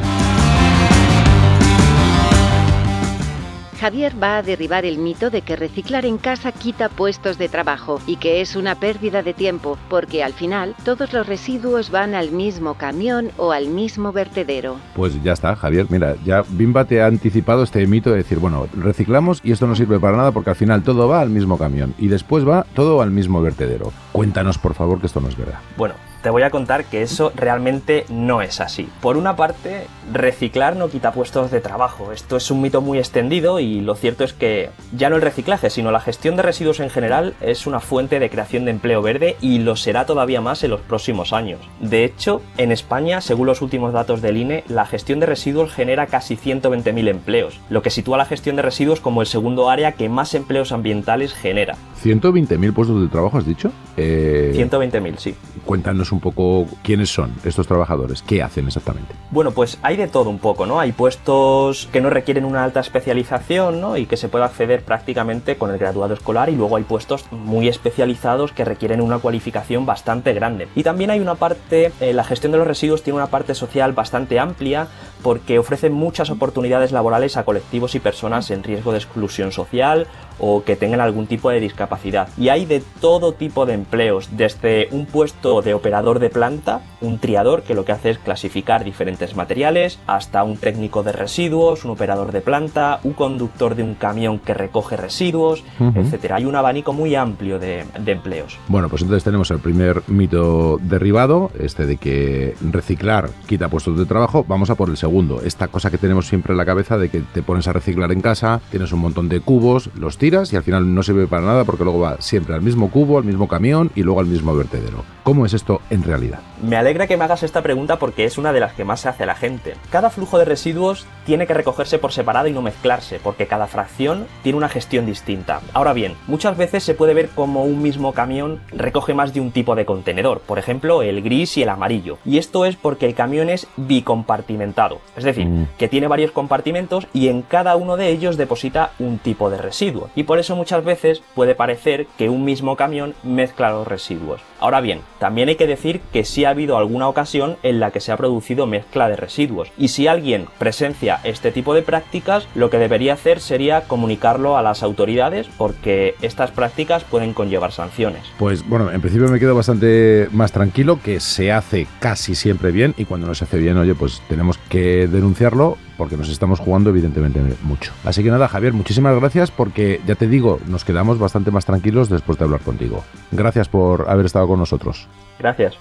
Javier 3.80 4.22
va 4.22 4.38
a 4.38 4.44
derribar 4.44 4.86
el 4.86 4.98
mito 4.98 5.30
de 5.30 5.42
que 5.42 5.56
reciclar 5.56 6.06
en 6.06 6.18
casa 6.18 6.52
quita 6.52 6.90
puestos 6.90 7.38
de 7.38 7.48
trabajo 7.48 8.02
y 8.06 8.18
que 8.18 8.42
es 8.42 8.58
una 8.58 8.76
pérdida 8.76 9.24
de 9.24 9.34
tiempo, 9.34 9.78
porque 9.90 10.22
al 10.22 10.34
final 10.34 10.76
todos 10.84 11.14
los 11.14 11.26
residuos 11.26 11.90
van 11.90 12.14
al 12.14 12.32
mismo 12.32 12.74
camión 12.74 13.32
o 13.38 13.54
al 13.54 13.68
mismo 13.68 14.12
vertedero. 14.12 14.76
Pues 14.96 15.22
ya 15.24 15.32
está, 15.32 15.56
Javier, 15.56 15.86
mira, 15.90 16.18
ya 16.26 16.44
Bimba 16.50 16.84
te 16.84 17.02
ha 17.02 17.06
anticipado 17.06 17.64
este 17.64 17.88
mito 17.88 18.10
de 18.10 18.18
decir, 18.18 18.40
bueno, 18.40 18.68
reciclamos 18.74 19.40
y 19.46 19.54
esto 19.54 19.66
no 19.66 19.76
sirve 19.76 19.98
para 19.98 20.18
nada 20.18 20.34
porque 20.34 20.50
al 20.50 20.58
final 20.58 20.84
todo 20.84 21.08
va 21.08 21.22
al 21.22 21.30
mismo 21.30 21.58
camión 21.58 21.94
y 21.98 22.10
después 22.10 22.46
va 22.46 22.66
todo 22.76 23.02
al 23.02 23.12
mismo 23.12 23.42
vertedero. 23.42 23.94
Cuéntanos, 24.12 24.58
por 24.58 24.74
favor, 24.74 25.00
que 25.00 25.08
esto 25.08 25.22
no 25.22 25.30
es 25.30 25.38
verdad. 25.38 25.60
Bueno, 25.78 25.96
te 26.22 26.30
voy 26.30 26.44
a 26.44 26.50
contar 26.50 26.86
que 26.86 27.02
eso 27.02 27.32
realmente 27.36 28.06
no 28.10 28.42
es 28.42 28.62
así. 28.62 28.90
Por 29.02 29.18
una 29.18 29.36
parte, 29.36 29.88
reciclar 30.12 30.76
no 30.76 30.90
quita 30.90 31.12
puestos 31.12 31.52
de 31.52 31.62
trabajo. 31.62 32.12
Esto 32.12 32.38
es 32.38 32.52
un 32.52 32.62
mito 32.62 32.82
muy 32.82 32.98
extendido 32.98 33.60
y 33.60 33.82
lo 33.82 33.96
cierto 33.96 34.24
es 34.24 34.34
que 34.34 34.70
ya 34.96 35.10
no 35.10 35.16
el 35.16 35.22
reciclaje, 35.22 35.70
sino 35.70 35.92
la 35.92 36.00
gestión 36.00 36.36
de 36.36 36.44
residuos 36.44 36.80
en 36.80 36.90
general 36.90 37.36
es 37.42 37.68
una 37.68 37.80
fuente 37.80 38.20
de 38.20 38.30
creación 38.30 38.66
de 38.66 38.72
empleo 38.72 39.02
verde 39.02 39.38
y 39.42 39.60
lo 39.60 39.76
será 39.76 40.06
todavía 40.06 40.42
más 40.42 40.64
en 40.64 40.72
los 40.72 40.82
próximos 40.82 41.34
años. 41.34 41.60
De 41.80 42.04
hecho, 42.04 42.42
en 42.58 42.72
España, 42.72 43.22
según 43.22 43.48
los 43.48 43.62
últimos 43.62 43.94
datos 43.94 44.22
del 44.22 44.38
INE, 44.38 44.64
la 44.68 44.86
gestión 44.86 45.20
de 45.20 45.26
residuos 45.26 45.72
genera 45.72 46.08
casi 46.08 46.36
120.000 46.36 47.08
empleos, 47.08 47.60
lo 47.70 47.82
que 47.82 47.90
sitúa 47.90 48.18
la 48.18 48.26
gestión 48.26 48.56
de 48.56 48.62
residuos 48.62 49.00
como 49.00 49.22
el 49.22 49.28
segundo 49.28 49.70
área 49.70 49.94
que 49.94 50.10
más 50.10 50.34
empleos 50.34 50.72
ambientales 50.72 51.34
genera. 51.34 51.76
120.000 52.04 52.74
puestos 52.74 53.02
de 53.02 53.08
trabajo, 53.08 53.38
has 53.38 53.46
dicho. 53.46 53.72
Eh, 53.98 54.54
120.000, 54.56 55.18
sí. 55.18 55.36
Cuéntanos 55.66 56.09
un 56.12 56.20
poco 56.20 56.66
quiénes 56.84 57.10
son 57.10 57.34
estos 57.44 57.68
trabajadores, 57.68 58.22
qué 58.22 58.42
hacen 58.42 58.68
exactamente. 58.68 59.14
Bueno, 59.32 59.52
pues 59.52 59.78
hay 59.82 59.98
de 59.98 60.08
todo 60.08 60.30
un 60.30 60.40
poco, 60.40 60.66
¿no? 60.66 60.80
Hay 60.80 60.92
puestos 60.92 61.88
que 61.92 62.02
no 62.02 62.10
requieren 62.10 62.46
una 62.46 62.64
alta 62.64 62.80
especialización, 62.80 63.82
¿no? 63.82 63.98
Y 63.98 64.06
que 64.06 64.18
se 64.18 64.30
puede 64.30 64.46
acceder 64.46 64.84
prácticamente 64.84 65.58
con 65.58 65.72
el 65.72 65.78
graduado 65.78 66.14
escolar 66.14 66.50
y 66.50 66.56
luego 66.56 66.76
hay 66.76 66.84
puestos 66.84 67.26
muy 67.32 67.68
especializados 67.68 68.52
que 68.52 68.66
requieren 68.66 69.02
una 69.02 69.20
cualificación 69.20 69.86
bastante 69.86 70.34
grande. 70.34 70.68
Y 70.76 70.84
también 70.84 71.12
hay 71.12 71.20
una 71.20 71.36
parte, 71.36 71.92
eh, 72.00 72.14
la 72.14 72.24
gestión 72.24 72.52
de 72.52 72.58
los 72.58 72.68
residuos 72.68 73.04
tiene 73.04 73.18
una 73.18 73.28
parte 73.28 73.56
social 73.56 73.94
bastante 73.94 74.40
amplia 74.40 74.88
porque 75.22 75.60
ofrece 75.60 75.90
muchas 75.90 76.30
oportunidades 76.30 76.92
laborales 76.92 77.38
a 77.38 77.44
colectivos 77.44 77.96
y 77.96 78.00
personas 78.00 78.52
en 78.52 78.64
riesgo 78.64 78.92
de 78.92 78.98
exclusión 78.98 79.52
social 79.52 80.08
o 80.40 80.64
que 80.64 80.76
tengan 80.76 81.02
algún 81.02 81.28
tipo 81.28 81.50
de 81.50 81.60
discapacidad. 81.60 82.30
Y 82.38 82.50
hay 82.50 82.66
de 82.66 82.82
todo 83.02 83.34
tipo 83.34 83.66
de 83.66 83.74
empleos, 83.74 84.30
desde 84.32 84.88
un 84.92 85.06
puesto 85.06 85.62
de 85.62 85.74
operador 85.74 86.20
de 86.20 86.30
planta, 86.30 86.82
un 87.02 87.20
triador 87.20 87.64
que 87.64 87.76
lo 87.76 87.86
que 87.86 87.92
hace 87.92 88.12
es 88.12 88.18
clasificar 88.20 88.84
diferentes 88.84 89.36
materiales, 89.36 90.00
hasta 90.08 90.44
un 90.44 90.58
técnico 90.58 91.04
de 91.04 91.12
residuos, 91.12 91.86
un 91.86 91.92
operador 91.92 92.32
de 92.32 92.42
planta, 92.42 93.00
un 93.04 93.14
conductor 93.14 93.76
de 93.76 93.84
un 93.84 93.96
camión 93.96 94.40
que 94.40 94.54
recoge 94.54 94.98
residuos, 94.98 95.64
etcétera. 95.96 96.38
Hay 96.38 96.46
un 96.46 96.56
abanico 96.56 96.94
muy 96.94 97.16
amplio 97.16 97.60
de, 97.60 97.86
de 98.00 98.12
empleos. 98.12 98.58
Bueno, 98.68 98.90
pues 98.90 99.02
entonces 99.02 99.24
tenemos 99.24 99.52
el 99.52 99.60
primer 99.60 100.04
mito 100.08 100.78
derribado, 100.82 101.52
este 101.60 101.86
de 101.86 101.98
que 101.98 102.56
reciclar 102.62 103.30
quita 103.48 103.68
puestos 103.70 103.98
de 103.98 104.06
trabajo. 104.06 104.46
Vamos 104.48 104.70
a 104.70 104.76
por 104.76 104.90
el 104.90 104.98
segundo, 104.98 105.42
esta 105.44 105.68
cosa 105.68 105.92
que 105.92 105.98
tenemos 105.98 106.28
siempre 106.28 106.54
en 106.54 106.58
la 106.58 106.66
cabeza 106.66 106.98
de 106.98 107.10
que 107.10 107.20
te 107.20 107.42
pones 107.42 107.68
a 107.68 107.74
reciclar 107.74 108.12
en 108.12 108.22
casa, 108.22 108.62
tienes 108.70 108.92
un 108.92 109.00
montón 109.00 109.30
de 109.30 109.42
cubos, 109.42 109.90
los 109.96 110.18
tiras 110.18 110.29
y 110.30 110.56
al 110.56 110.64
final 110.64 110.94
no 110.94 111.02
sirve 111.02 111.26
para 111.28 111.42
nada 111.42 111.64
porque 111.64 111.84
luego 111.84 112.00
va 112.00 112.18
siempre 112.20 112.54
al 112.54 112.62
mismo 112.62 112.90
cubo, 112.92 113.18
al 113.18 113.24
mismo 113.24 113.48
camión 113.48 113.92
y 113.96 114.04
luego 114.04 114.20
al 114.20 114.28
mismo 114.28 114.56
vertedero. 114.56 115.04
¿Cómo 115.24 115.46
es 115.46 115.54
esto 115.54 115.82
en 115.90 116.04
realidad? 116.04 116.40
Me 116.64 116.76
alegra 116.76 117.08
que 117.08 117.18
me 117.18 117.24
hagas 117.24 117.44
esta 117.44 117.62
pregunta 117.64 117.98
porque 118.00 118.26
es 118.26 118.38
una 118.38 118.54
de 118.54 118.60
las 118.60 118.74
que 118.74 118.84
más 118.86 119.02
se 119.02 119.10
hace 119.10 119.24
a 119.24 119.26
la 119.28 119.36
gente. 119.36 119.76
Cada 119.92 120.10
flujo 120.10 120.38
de 120.38 120.46
residuos 120.46 121.06
tiene 121.26 121.48
que 121.48 121.54
recogerse 121.54 121.98
por 122.00 122.12
separado 122.12 122.48
y 122.48 122.52
no 122.54 122.62
mezclarse, 122.62 123.20
porque 123.24 123.48
cada 123.48 123.68
fracción 123.68 124.26
tiene 124.44 124.58
una 124.58 124.70
gestión 124.70 125.06
distinta. 125.06 125.62
Ahora 125.74 125.94
bien, 125.94 126.14
muchas 126.28 126.58
veces 126.58 126.84
se 126.84 126.94
puede 126.94 127.14
ver 127.14 127.30
como 127.30 127.64
un 127.64 127.82
mismo 127.82 128.14
camión 128.14 128.60
recoge 128.72 129.14
más 129.14 129.34
de 129.34 129.42
un 129.42 129.52
tipo 129.52 129.76
de 129.76 129.86
contenedor, 129.86 130.40
por 130.42 130.60
ejemplo 130.60 131.02
el 131.02 131.22
gris 131.22 131.58
y 131.58 131.64
el 131.64 131.70
amarillo. 131.70 132.18
Y 132.26 132.38
esto 132.38 132.66
es 132.66 132.76
porque 132.76 133.06
el 133.06 133.16
camión 133.16 133.50
es 133.50 133.68
bicompartimentado, 134.14 135.00
es 135.16 135.24
decir, 135.24 135.48
Mm. 135.48 135.68
que 135.78 135.88
tiene 135.88 136.08
varios 136.08 136.32
compartimentos 136.32 137.08
y 137.14 137.28
en 137.28 137.42
cada 137.42 137.76
uno 137.76 137.96
de 137.98 138.10
ellos 138.10 138.38
deposita 138.38 138.92
un 139.00 139.18
tipo 139.20 139.50
de 139.50 139.58
residuo. 139.58 140.10
Y 140.20 140.24
por 140.24 140.38
eso 140.38 140.58
muchas 140.58 140.84
veces 140.84 141.24
puede 141.34 141.56
parecer 141.56 142.06
que 142.18 142.28
un 142.28 142.44
mismo 142.44 142.76
camión 142.76 143.14
mezcla 143.24 143.72
los 143.72 143.88
residuos. 143.88 144.42
Ahora 144.60 144.82
bien, 144.82 145.00
también 145.18 145.48
hay 145.48 145.56
que 145.56 145.66
decir 145.66 146.02
que 146.12 146.26
sí 146.26 146.44
ha 146.44 146.50
habido 146.50 146.78
alguna 146.78 147.08
ocasión 147.08 147.56
en 147.64 147.80
la 147.80 147.92
que 147.92 148.02
se 148.02 148.12
ha 148.12 148.18
producido 148.18 148.68
mezcla 148.68 149.08
de 149.08 149.16
residuos. 149.16 149.72
Y 149.78 149.88
si 149.88 150.08
alguien 150.08 150.48
presencia 150.58 151.22
este 151.24 151.54
tipo 151.54 151.74
de 151.74 151.84
prácticas, 151.84 152.50
lo 152.54 152.70
que 152.70 152.80
debería 152.80 153.14
hacer 153.14 153.40
sería 153.40 153.84
comunicarlo 153.88 154.58
a 154.58 154.62
las 154.62 154.84
autoridades 154.84 155.48
porque 155.58 156.16
estas 156.22 156.52
prácticas 156.52 157.06
pueden 157.06 157.34
conllevar 157.34 157.72
sanciones. 157.72 158.24
Pues 158.38 158.68
bueno, 158.68 158.92
en 158.92 159.00
principio 159.00 159.30
me 159.30 159.40
quedo 159.40 159.56
bastante 159.56 160.28
más 160.34 160.52
tranquilo 160.52 161.00
que 161.02 161.22
se 161.22 161.54
hace 161.54 161.88
casi 162.02 162.36
siempre 162.36 162.72
bien 162.72 162.94
y 162.98 163.06
cuando 163.06 163.26
no 163.26 163.36
se 163.36 163.46
hace 163.46 163.58
bien, 163.58 163.78
oye, 163.78 163.96
pues 163.96 164.22
tenemos 164.28 164.58
que 164.68 165.08
denunciarlo 165.08 165.78
porque 166.00 166.16
nos 166.16 166.30
estamos 166.30 166.60
jugando 166.60 166.90
evidentemente 166.90 167.42
mucho. 167.62 167.92
Así 168.06 168.24
que 168.24 168.32
nada, 168.32 168.48
Javier, 168.48 168.72
muchísimas 168.72 169.20
gracias 169.20 169.52
porque 169.52 170.00
ya 170.08 170.16
te 170.16 170.28
digo, 170.28 170.60
nos 170.66 170.86
quedamos 170.86 171.20
bastante 171.20 171.52
más 171.52 171.66
tranquilos 171.66 172.08
después 172.10 172.40
de 172.40 172.46
hablar 172.46 172.62
contigo. 172.62 173.04
Gracias 173.32 173.68
por 173.68 174.10
haber 174.10 174.26
estado 174.26 174.48
con 174.48 174.60
nosotros. 174.60 175.08
Gracias. 175.38 175.78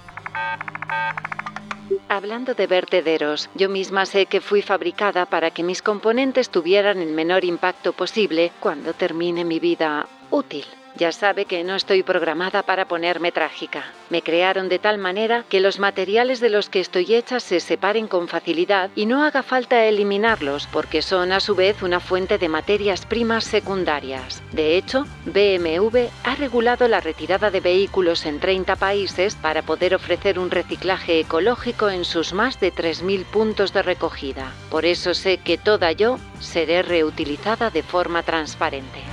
Hablando 2.09 2.53
de 2.53 2.67
vertederos, 2.67 3.49
yo 3.55 3.69
misma 3.69 4.05
sé 4.05 4.25
que 4.25 4.41
fui 4.41 4.61
fabricada 4.61 5.25
para 5.25 5.51
que 5.51 5.63
mis 5.63 5.81
componentes 5.81 6.49
tuvieran 6.49 6.99
el 6.99 7.13
menor 7.13 7.45
impacto 7.45 7.93
posible 7.93 8.51
cuando 8.59 8.93
termine 8.93 9.45
mi 9.45 9.59
vida 9.59 10.05
útil. 10.31 10.65
Ya 10.99 11.13
sabe 11.13 11.45
que 11.45 11.63
no 11.63 11.75
estoy 11.75 12.03
programada 12.03 12.61
para 12.61 12.85
ponerme 12.85 13.31
trágica. 13.31 13.85
Me 14.09 14.21
crearon 14.21 14.67
de 14.67 14.79
tal 14.79 14.97
manera 14.97 15.45
que 15.47 15.61
los 15.61 15.79
materiales 15.79 16.41
de 16.41 16.49
los 16.49 16.67
que 16.67 16.81
estoy 16.81 17.15
hecha 17.15 17.39
se 17.39 17.61
separen 17.61 18.09
con 18.09 18.27
facilidad 18.27 18.89
y 18.97 19.05
no 19.05 19.23
haga 19.23 19.41
falta 19.41 19.85
eliminarlos 19.85 20.67
porque 20.67 21.01
son 21.01 21.31
a 21.31 21.39
su 21.39 21.55
vez 21.55 21.83
una 21.83 22.01
fuente 22.01 22.37
de 22.37 22.49
materias 22.49 23.05
primas 23.05 23.45
secundarias. 23.45 24.43
De 24.51 24.75
hecho, 24.75 25.05
BMW 25.25 26.09
ha 26.25 26.35
regulado 26.35 26.85
la 26.89 26.99
retirada 26.99 27.49
de 27.49 27.61
vehículos 27.61 28.25
en 28.25 28.41
30 28.41 28.75
países 28.75 29.37
para 29.37 29.61
poder 29.61 29.95
ofrecer 29.95 30.37
un 30.37 30.51
reciclaje 30.51 31.21
ecológico 31.21 31.89
en 31.89 32.03
sus 32.03 32.33
más 32.33 32.59
de 32.59 32.73
3.000 32.73 33.23
puntos 33.23 33.71
de 33.71 33.83
recogida. 33.83 34.51
Por 34.69 34.83
eso 34.83 35.13
sé 35.13 35.37
que 35.37 35.57
toda 35.57 35.93
yo 35.93 36.19
seré 36.41 36.81
reutilizada 36.81 37.69
de 37.69 37.83
forma 37.83 38.21
transparente. 38.23 39.08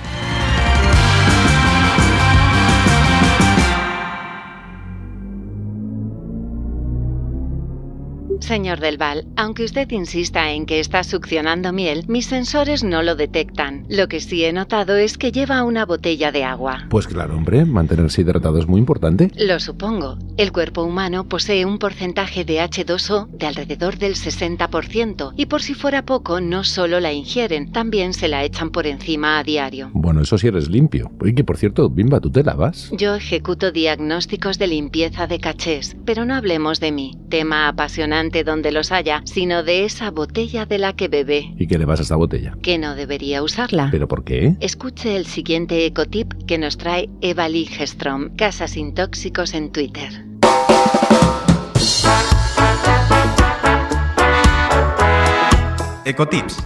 Señor 8.47 8.79
Del 8.79 8.97
Val, 8.97 9.25
aunque 9.35 9.65
usted 9.65 9.91
insista 9.91 10.51
en 10.53 10.65
que 10.65 10.79
está 10.79 11.03
succionando 11.03 11.73
miel, 11.73 12.05
mis 12.07 12.27
sensores 12.27 12.81
no 12.81 13.03
lo 13.03 13.15
detectan. 13.15 13.85
Lo 13.89 14.07
que 14.07 14.21
sí 14.21 14.45
he 14.45 14.53
notado 14.53 14.95
es 14.95 15.17
que 15.17 15.33
lleva 15.33 15.63
una 15.63 15.85
botella 15.85 16.31
de 16.31 16.45
agua. 16.45 16.85
Pues 16.89 17.07
claro, 17.07 17.35
hombre, 17.35 17.65
mantenerse 17.65 18.21
hidratado 18.21 18.57
es 18.57 18.65
muy 18.65 18.79
importante. 18.79 19.31
Lo 19.35 19.59
supongo. 19.59 20.17
El 20.37 20.53
cuerpo 20.53 20.83
humano 20.83 21.27
posee 21.27 21.65
un 21.65 21.77
porcentaje 21.77 22.45
de 22.45 22.61
H2O 22.61 23.27
de 23.31 23.47
alrededor 23.47 23.97
del 23.97 24.15
60% 24.15 25.33
y 25.35 25.47
por 25.47 25.61
si 25.61 25.73
fuera 25.73 26.05
poco, 26.05 26.39
no 26.39 26.63
solo 26.63 27.01
la 27.01 27.11
ingieren, 27.11 27.73
también 27.73 28.13
se 28.13 28.29
la 28.29 28.45
echan 28.45 28.69
por 28.69 28.87
encima 28.87 29.39
a 29.39 29.43
diario. 29.43 29.91
Bueno, 29.93 30.21
eso 30.21 30.37
sí 30.37 30.47
eres 30.47 30.69
limpio. 30.69 31.11
Oye, 31.19 31.35
que 31.35 31.43
por 31.43 31.57
cierto, 31.57 31.89
Bimba, 31.89 32.21
¿tú 32.21 32.31
te 32.31 32.45
lavas? 32.45 32.91
Yo 32.93 33.13
ejecuto 33.13 33.73
diagnósticos 33.73 34.57
de 34.57 34.67
limpieza 34.67 35.27
de 35.27 35.39
cachés, 35.39 35.97
pero 36.05 36.23
no 36.23 36.33
hablemos 36.33 36.79
de 36.79 36.93
mí, 36.93 37.17
tema 37.27 37.67
apasionante 37.67 38.36
donde 38.43 38.71
los 38.71 38.91
haya, 38.91 39.21
sino 39.25 39.63
de 39.63 39.85
esa 39.85 40.11
botella 40.11 40.65
de 40.65 40.77
la 40.77 40.93
que 40.93 41.07
bebe. 41.07 41.53
¿Y 41.57 41.67
qué 41.67 41.77
le 41.77 41.85
vas 41.85 41.99
a 41.99 42.03
esta 42.03 42.15
botella? 42.15 42.55
Que 42.61 42.77
no 42.77 42.95
debería 42.95 43.43
usarla. 43.43 43.89
¿Pero 43.91 44.07
por 44.07 44.23
qué? 44.23 44.55
Escuche 44.59 45.15
el 45.15 45.25
siguiente 45.25 45.85
ecotip 45.85 46.33
que 46.45 46.57
nos 46.57 46.77
trae 46.77 47.09
Eva 47.21 47.49
Ligestrom, 47.49 48.35
Casas 48.35 48.71
Sin 48.71 48.93
Tóxicos 48.93 49.53
en 49.53 49.71
Twitter. 49.71 50.25
Ecotips. 56.05 56.57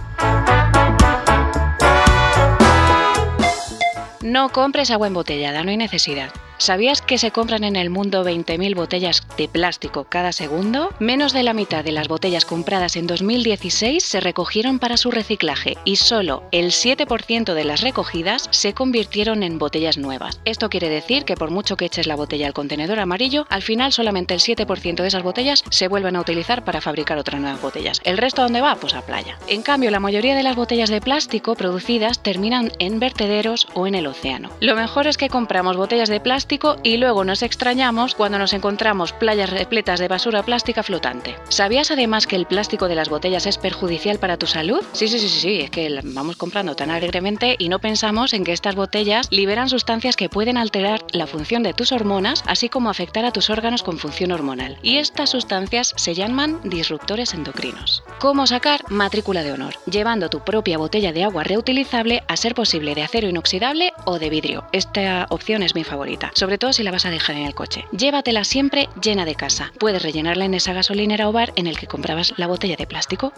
No 4.22 4.50
compres 4.50 4.90
agua 4.92 5.08
embotellada, 5.08 5.64
no 5.64 5.70
hay 5.70 5.76
necesidad. 5.76 6.30
¿Sabías 6.58 7.02
que 7.02 7.18
se 7.18 7.32
compran 7.32 7.64
en 7.64 7.76
el 7.76 7.90
mundo 7.90 8.24
20.000 8.24 8.74
botellas 8.74 9.26
de 9.36 9.48
plástico 9.48 10.04
cada 10.04 10.32
segundo? 10.32 10.90
Menos 11.00 11.32
de 11.32 11.42
la 11.42 11.54
mitad 11.54 11.82
de 11.84 11.92
las 11.92 12.08
botellas 12.08 12.44
compradas 12.44 12.94
en 12.96 13.06
2016 13.06 14.04
se 14.04 14.20
recogieron 14.20 14.78
para 14.78 14.96
su 14.96 15.10
reciclaje 15.10 15.76
y 15.84 15.96
solo 15.96 16.44
el 16.52 16.66
7% 16.66 17.54
de 17.54 17.64
las 17.64 17.80
recogidas 17.80 18.48
se 18.52 18.74
convirtieron 18.74 19.42
en 19.42 19.58
botellas 19.58 19.98
nuevas. 19.98 20.40
Esto 20.44 20.70
quiere 20.70 20.88
decir 20.88 21.24
que 21.24 21.34
por 21.34 21.50
mucho 21.50 21.76
que 21.76 21.86
eches 21.86 22.06
la 22.06 22.16
botella 22.16 22.46
al 22.46 22.52
contenedor 22.52 23.00
amarillo, 23.00 23.46
al 23.48 23.62
final 23.62 23.92
solamente 23.92 24.34
el 24.34 24.40
7% 24.40 25.02
de 25.02 25.08
esas 25.08 25.22
botellas 25.22 25.64
se 25.70 25.88
vuelven 25.88 26.16
a 26.16 26.20
utilizar 26.20 26.64
para 26.64 26.80
fabricar 26.80 27.18
otras 27.18 27.40
nuevas 27.40 27.60
botellas. 27.60 28.00
¿El 28.04 28.18
resto 28.18 28.42
dónde 28.42 28.60
va? 28.60 28.76
Pues 28.76 28.94
a 28.94 29.02
playa. 29.02 29.38
En 29.48 29.62
cambio, 29.62 29.90
la 29.90 30.00
mayoría 30.00 30.36
de 30.36 30.42
las 30.42 30.56
botellas 30.56 30.90
de 30.90 31.00
plástico 31.00 31.56
producidas 31.56 32.22
terminan 32.22 32.70
en 32.78 33.00
vertederos 33.00 33.66
o 33.74 33.86
en 33.86 33.94
el 33.94 34.06
océano. 34.06 34.50
Lo 34.60 34.76
mejor 34.76 35.06
es 35.06 35.16
que 35.16 35.28
compramos 35.28 35.76
botellas 35.76 36.08
de 36.08 36.20
plástico 36.20 36.51
y 36.82 36.98
luego 36.98 37.24
nos 37.24 37.42
extrañamos 37.42 38.14
cuando 38.14 38.38
nos 38.38 38.52
encontramos 38.52 39.14
playas 39.14 39.48
repletas 39.48 39.98
de 39.98 40.08
basura 40.08 40.42
plástica 40.42 40.82
flotante. 40.82 41.34
¿Sabías 41.48 41.90
además 41.90 42.26
que 42.26 42.36
el 42.36 42.44
plástico 42.44 42.88
de 42.88 42.94
las 42.94 43.08
botellas 43.08 43.46
es 43.46 43.56
perjudicial 43.56 44.18
para 44.18 44.36
tu 44.36 44.46
salud? 44.46 44.82
Sí, 44.92 45.08
sí, 45.08 45.18
sí, 45.18 45.28
sí, 45.28 45.60
es 45.60 45.70
que 45.70 46.00
vamos 46.04 46.36
comprando 46.36 46.74
tan 46.76 46.90
alegremente 46.90 47.56
y 47.58 47.70
no 47.70 47.78
pensamos 47.78 48.34
en 48.34 48.44
que 48.44 48.52
estas 48.52 48.74
botellas 48.74 49.28
liberan 49.30 49.70
sustancias 49.70 50.14
que 50.14 50.28
pueden 50.28 50.58
alterar 50.58 51.00
la 51.12 51.26
función 51.26 51.62
de 51.62 51.72
tus 51.72 51.90
hormonas, 51.90 52.44
así 52.46 52.68
como 52.68 52.90
afectar 52.90 53.24
a 53.24 53.32
tus 53.32 53.48
órganos 53.48 53.82
con 53.82 53.98
función 53.98 54.30
hormonal. 54.30 54.76
Y 54.82 54.98
estas 54.98 55.30
sustancias 55.30 55.94
se 55.96 56.12
llaman 56.14 56.60
disruptores 56.64 57.32
endocrinos. 57.32 58.02
¿Cómo 58.18 58.46
sacar 58.46 58.84
matrícula 58.90 59.42
de 59.42 59.52
honor? 59.52 59.74
Llevando 59.86 60.28
tu 60.28 60.40
propia 60.40 60.76
botella 60.76 61.12
de 61.12 61.24
agua 61.24 61.44
reutilizable 61.44 62.24
a 62.28 62.36
ser 62.36 62.54
posible 62.54 62.94
de 62.94 63.04
acero 63.04 63.28
inoxidable 63.28 63.94
o 64.04 64.18
de 64.18 64.28
vidrio. 64.28 64.64
Esta 64.72 65.26
opción 65.30 65.62
es 65.62 65.74
mi 65.74 65.82
favorita 65.82 66.31
sobre 66.34 66.58
todo 66.58 66.72
si 66.72 66.82
la 66.82 66.90
vas 66.90 67.06
a 67.06 67.10
dejar 67.10 67.36
en 67.36 67.46
el 67.46 67.54
coche. 67.54 67.84
Llévatela 67.92 68.44
siempre 68.44 68.88
llena 69.02 69.24
de 69.24 69.34
casa. 69.34 69.72
Puedes 69.78 70.02
rellenarla 70.02 70.44
en 70.44 70.54
esa 70.54 70.72
gasolinera 70.72 71.28
o 71.28 71.32
bar 71.32 71.52
en 71.56 71.66
el 71.66 71.78
que 71.78 71.86
comprabas 71.86 72.34
la 72.36 72.46
botella 72.46 72.76
de 72.76 72.86
plástico. 72.86 73.32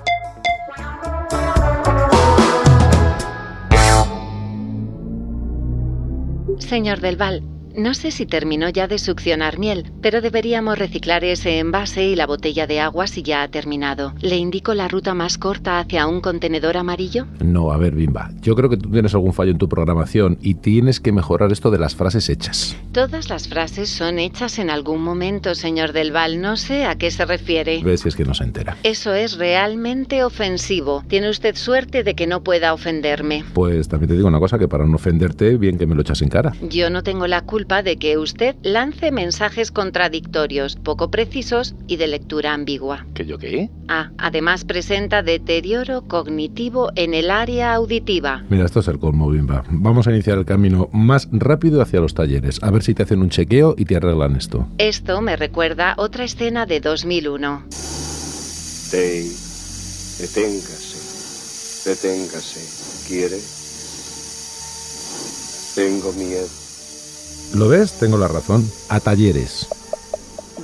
Señor 6.58 7.00
Del 7.00 7.16
Val, 7.16 7.42
No 7.76 7.92
sé 7.94 8.12
si 8.12 8.24
terminó 8.24 8.68
ya 8.68 8.86
de 8.86 9.00
succionar 9.00 9.58
miel, 9.58 9.90
pero 10.00 10.20
deberíamos 10.20 10.78
reciclar 10.78 11.24
ese 11.24 11.58
envase 11.58 12.04
y 12.04 12.14
la 12.14 12.24
botella 12.24 12.68
de 12.68 12.78
agua 12.78 13.08
si 13.08 13.24
ya 13.24 13.42
ha 13.42 13.48
terminado. 13.48 14.14
¿Le 14.20 14.36
indico 14.36 14.74
la 14.74 14.86
ruta 14.86 15.12
más 15.12 15.38
corta 15.38 15.80
hacia 15.80 16.06
un 16.06 16.20
contenedor 16.20 16.76
amarillo? 16.76 17.26
No, 17.40 17.72
a 17.72 17.76
ver, 17.76 17.96
Bimba. 17.96 18.30
Yo 18.40 18.54
creo 18.54 18.70
que 18.70 18.76
tú 18.76 18.92
tienes 18.92 19.12
algún 19.14 19.32
fallo 19.32 19.50
en 19.50 19.58
tu 19.58 19.68
programación 19.68 20.38
y 20.40 20.54
tienes 20.54 21.00
que 21.00 21.10
mejorar 21.10 21.50
esto 21.50 21.72
de 21.72 21.78
las 21.78 21.96
frases 21.96 22.28
hechas. 22.28 22.76
Todas 22.92 23.28
las 23.28 23.48
frases 23.48 23.90
son 23.90 24.20
hechas 24.20 24.60
en 24.60 24.70
algún 24.70 25.02
momento, 25.02 25.56
señor 25.56 25.92
Del 25.92 26.12
Val. 26.12 26.40
No 26.40 26.56
sé 26.56 26.84
a 26.84 26.94
qué 26.94 27.10
se 27.10 27.24
refiere. 27.24 27.82
Ves 27.82 28.02
si 28.02 28.08
es 28.08 28.14
que 28.14 28.24
no 28.24 28.34
se 28.34 28.44
entera. 28.44 28.76
Eso 28.84 29.14
es 29.14 29.36
realmente 29.36 30.22
ofensivo. 30.22 31.02
Tiene 31.08 31.28
usted 31.28 31.56
suerte 31.56 32.04
de 32.04 32.14
que 32.14 32.28
no 32.28 32.44
pueda 32.44 32.72
ofenderme. 32.72 33.42
Pues 33.52 33.88
también 33.88 34.10
te 34.10 34.14
digo 34.14 34.28
una 34.28 34.38
cosa, 34.38 34.60
que 34.60 34.68
para 34.68 34.86
no 34.86 34.94
ofenderte, 34.94 35.56
bien 35.56 35.76
que 35.76 35.88
me 35.88 35.96
lo 35.96 36.02
echas 36.02 36.22
en 36.22 36.28
cara. 36.28 36.52
Yo 36.70 36.88
no 36.88 37.02
tengo 37.02 37.26
la 37.26 37.40
culpa 37.40 37.63
de 37.64 37.96
que 37.96 38.18
usted 38.18 38.56
lance 38.62 39.10
mensajes 39.10 39.70
contradictorios, 39.70 40.76
poco 40.76 41.10
precisos 41.10 41.74
y 41.86 41.96
de 41.96 42.06
lectura 42.06 42.52
ambigua. 42.52 43.06
¿Que 43.14 43.24
yo 43.24 43.38
qué? 43.38 43.70
Ah, 43.88 44.10
además 44.18 44.64
presenta 44.64 45.22
deterioro 45.22 46.02
cognitivo 46.02 46.90
en 46.94 47.14
el 47.14 47.30
área 47.30 47.74
auditiva. 47.74 48.44
Mira, 48.50 48.66
esto 48.66 48.80
es 48.80 48.88
el 48.88 48.98
colmo, 48.98 49.30
Bimba. 49.30 49.64
Vamos 49.70 50.06
a 50.06 50.12
iniciar 50.12 50.38
el 50.38 50.44
camino 50.44 50.90
más 50.92 51.28
rápido 51.32 51.80
hacia 51.80 52.00
los 52.00 52.12
talleres. 52.12 52.62
A 52.62 52.70
ver 52.70 52.82
si 52.82 52.94
te 52.94 53.02
hacen 53.02 53.20
un 53.20 53.30
chequeo 53.30 53.74
y 53.78 53.86
te 53.86 53.96
arreglan 53.96 54.36
esto. 54.36 54.68
Esto 54.78 55.22
me 55.22 55.36
recuerda 55.36 55.94
otra 55.96 56.24
escena 56.24 56.66
de 56.66 56.80
2001. 56.80 57.64
Tay, 58.90 59.32
deténgase. 60.20 61.88
Deténgase. 61.88 63.08
¿Quiere? 63.08 63.38
Tengo 65.74 66.12
miedo. 66.12 66.63
¿Lo 67.54 67.68
ves? 67.68 67.92
Tengo 68.00 68.18
la 68.18 68.26
razón. 68.26 68.68
A 68.88 69.00
talleres. 69.00 69.68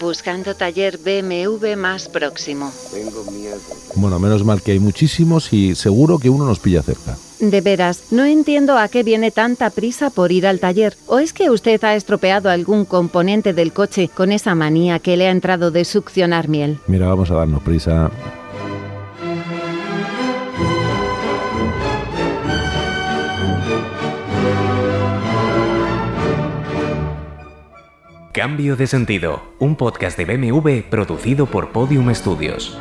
Buscando 0.00 0.54
taller 0.54 0.98
BMW 0.98 1.76
más 1.76 2.08
próximo. 2.08 2.72
Tengo 2.92 3.22
miedo. 3.30 3.58
Bueno, 3.94 4.18
menos 4.18 4.44
mal 4.44 4.62
que 4.62 4.72
hay 4.72 4.80
muchísimos 4.80 5.52
y 5.52 5.74
seguro 5.74 6.18
que 6.18 6.30
uno 6.30 6.46
nos 6.46 6.58
pilla 6.58 6.82
cerca. 6.82 7.16
De 7.38 7.60
veras, 7.60 8.04
no 8.10 8.24
entiendo 8.24 8.76
a 8.76 8.88
qué 8.88 9.02
viene 9.02 9.30
tanta 9.30 9.70
prisa 9.70 10.10
por 10.10 10.32
ir 10.32 10.46
al 10.46 10.58
taller. 10.58 10.96
¿O 11.06 11.18
es 11.18 11.32
que 11.32 11.50
usted 11.50 11.82
ha 11.84 11.94
estropeado 11.94 12.50
algún 12.50 12.84
componente 12.84 13.52
del 13.52 13.72
coche 13.72 14.08
con 14.08 14.32
esa 14.32 14.54
manía 14.54 14.98
que 14.98 15.16
le 15.16 15.28
ha 15.28 15.30
entrado 15.30 15.70
de 15.70 15.84
succionar 15.84 16.48
miel? 16.48 16.80
Mira, 16.86 17.06
vamos 17.06 17.30
a 17.30 17.34
darnos 17.34 17.62
prisa. 17.62 18.10
Cambio 28.32 28.76
de 28.76 28.86
sentido, 28.86 29.42
un 29.58 29.74
podcast 29.74 30.16
de 30.16 30.24
BMW 30.24 30.88
producido 30.88 31.46
por 31.46 31.70
Podium 31.70 32.14
Studios. 32.14 32.78